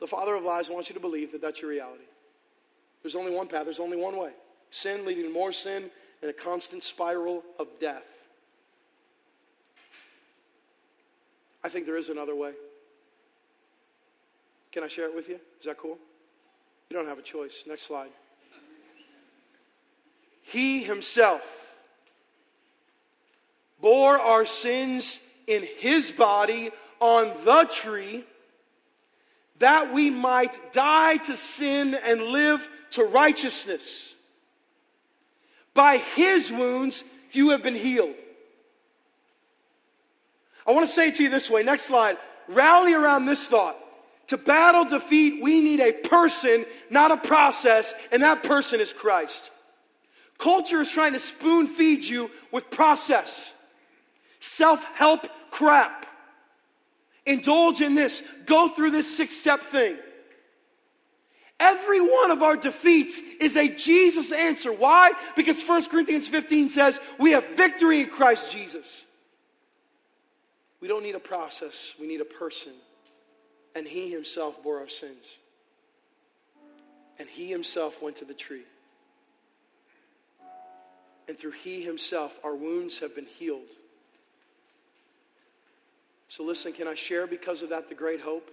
[0.00, 2.04] The father of lies wants you to believe that that's your reality.
[3.02, 4.32] There's only one path, there's only one way
[4.68, 5.84] sin leading to more sin
[6.20, 8.28] and a constant spiral of death.
[11.64, 12.52] I think there is another way.
[14.72, 15.40] Can I share it with you?
[15.58, 15.96] Is that cool?
[16.90, 17.64] You don't have a choice.
[17.66, 18.10] Next slide.
[20.42, 21.61] He himself
[23.82, 26.70] bore our sins in his body
[27.00, 28.24] on the tree,
[29.58, 34.14] that we might die to sin and live to righteousness.
[35.74, 38.14] By his wounds, you have been healed.
[40.66, 41.62] I want to say to you this way.
[41.62, 42.16] Next slide.
[42.48, 43.76] Rally around this thought.
[44.28, 49.50] To battle defeat, we need a person, not a process, and that person is Christ.
[50.38, 53.54] Culture is trying to spoon feed you with process,
[54.42, 56.06] self help crap.
[57.24, 59.96] Indulge in this, go through this six step thing.
[61.60, 64.72] Every one of our defeats is a Jesus answer.
[64.72, 65.12] Why?
[65.36, 69.04] Because 1 Corinthians 15 says we have victory in Christ Jesus.
[70.80, 72.72] We don't need a process, we need a person.
[73.76, 75.38] And He Himself bore our sins.
[77.18, 78.64] And He Himself went to the tree.
[81.28, 83.70] And through He Himself, our wounds have been healed.
[86.32, 88.50] So, listen, can I share because of that the great hope?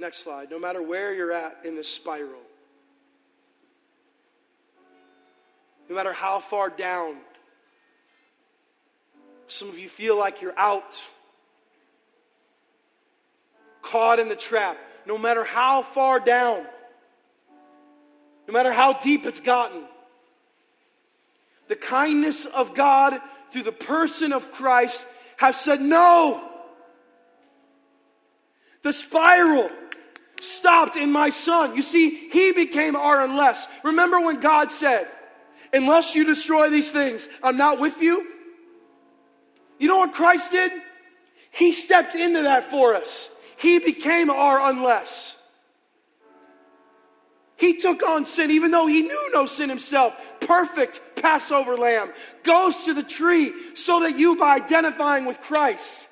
[0.00, 0.50] Next slide.
[0.50, 2.42] No matter where you're at in this spiral,
[5.88, 7.18] no matter how far down,
[9.46, 11.00] some of you feel like you're out,
[13.80, 14.76] caught in the trap,
[15.06, 16.66] no matter how far down,
[18.48, 19.84] no matter how deep it's gotten.
[21.68, 23.20] The kindness of God
[23.52, 25.06] through the person of Christ
[25.40, 26.46] has said no.
[28.82, 29.70] The spiral
[30.38, 31.74] stopped in my son.
[31.74, 33.66] You see, he became our unless.
[33.82, 35.08] Remember when God said,
[35.72, 38.26] Unless you destroy these things, I'm not with you?
[39.78, 40.72] You know what Christ did?
[41.50, 43.34] He stepped into that for us.
[43.56, 45.39] He became our unless.
[47.60, 50.16] He took on sin even though he knew no sin himself.
[50.40, 52.10] Perfect Passover lamb
[52.42, 56.08] goes to the tree so that you, by identifying with Christ,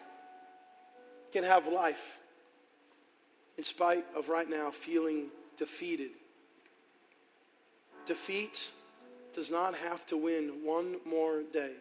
[1.33, 2.19] can have life
[3.57, 6.11] in spite of right now feeling defeated.
[8.05, 8.71] Defeat
[9.35, 11.73] does not have to win one more day.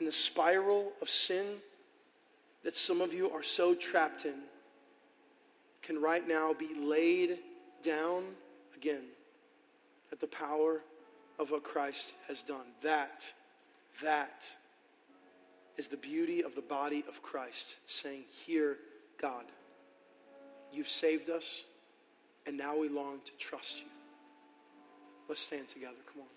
[0.00, 1.44] In the spiral of sin
[2.64, 4.40] that some of you are so trapped in,
[5.82, 7.38] can right now be laid
[7.82, 8.24] down
[8.76, 9.04] again
[10.12, 10.80] at the power
[11.38, 12.66] of what Christ has done.
[12.82, 13.24] That,
[14.02, 14.44] that
[15.76, 18.76] is the beauty of the body of Christ saying, Hear
[19.20, 19.44] God.
[20.72, 21.64] You've saved us,
[22.46, 23.86] and now we long to trust you.
[25.28, 25.96] Let's stand together.
[26.12, 26.28] Come on.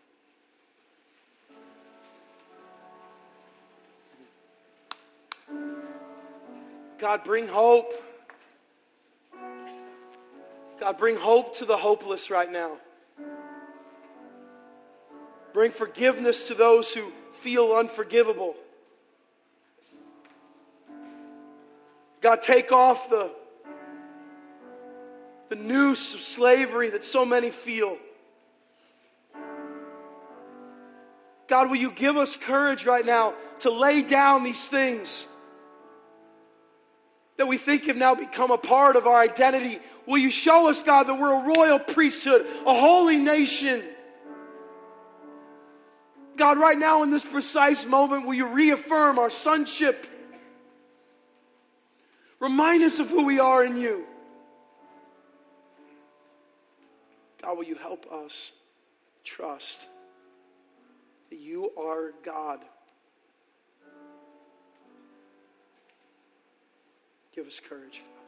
[6.98, 7.92] God, bring hope.
[10.82, 12.76] God, bring hope to the hopeless right now.
[15.54, 18.56] Bring forgiveness to those who feel unforgivable.
[22.20, 23.32] God, take off the
[25.50, 27.98] the noose of slavery that so many feel.
[31.48, 35.28] God, will you give us courage right now to lay down these things
[37.38, 39.80] that we think have now become a part of our identity?
[40.06, 43.84] Will you show us, God, that we're a royal priesthood, a holy nation?
[46.38, 50.08] God, right now in this precise moment, will you reaffirm our sonship?
[52.40, 54.06] Remind us of who we are in you.
[57.42, 58.52] God, will you help us
[59.24, 59.88] trust
[61.30, 62.60] that you are God?
[67.34, 68.21] Give us courage, Father.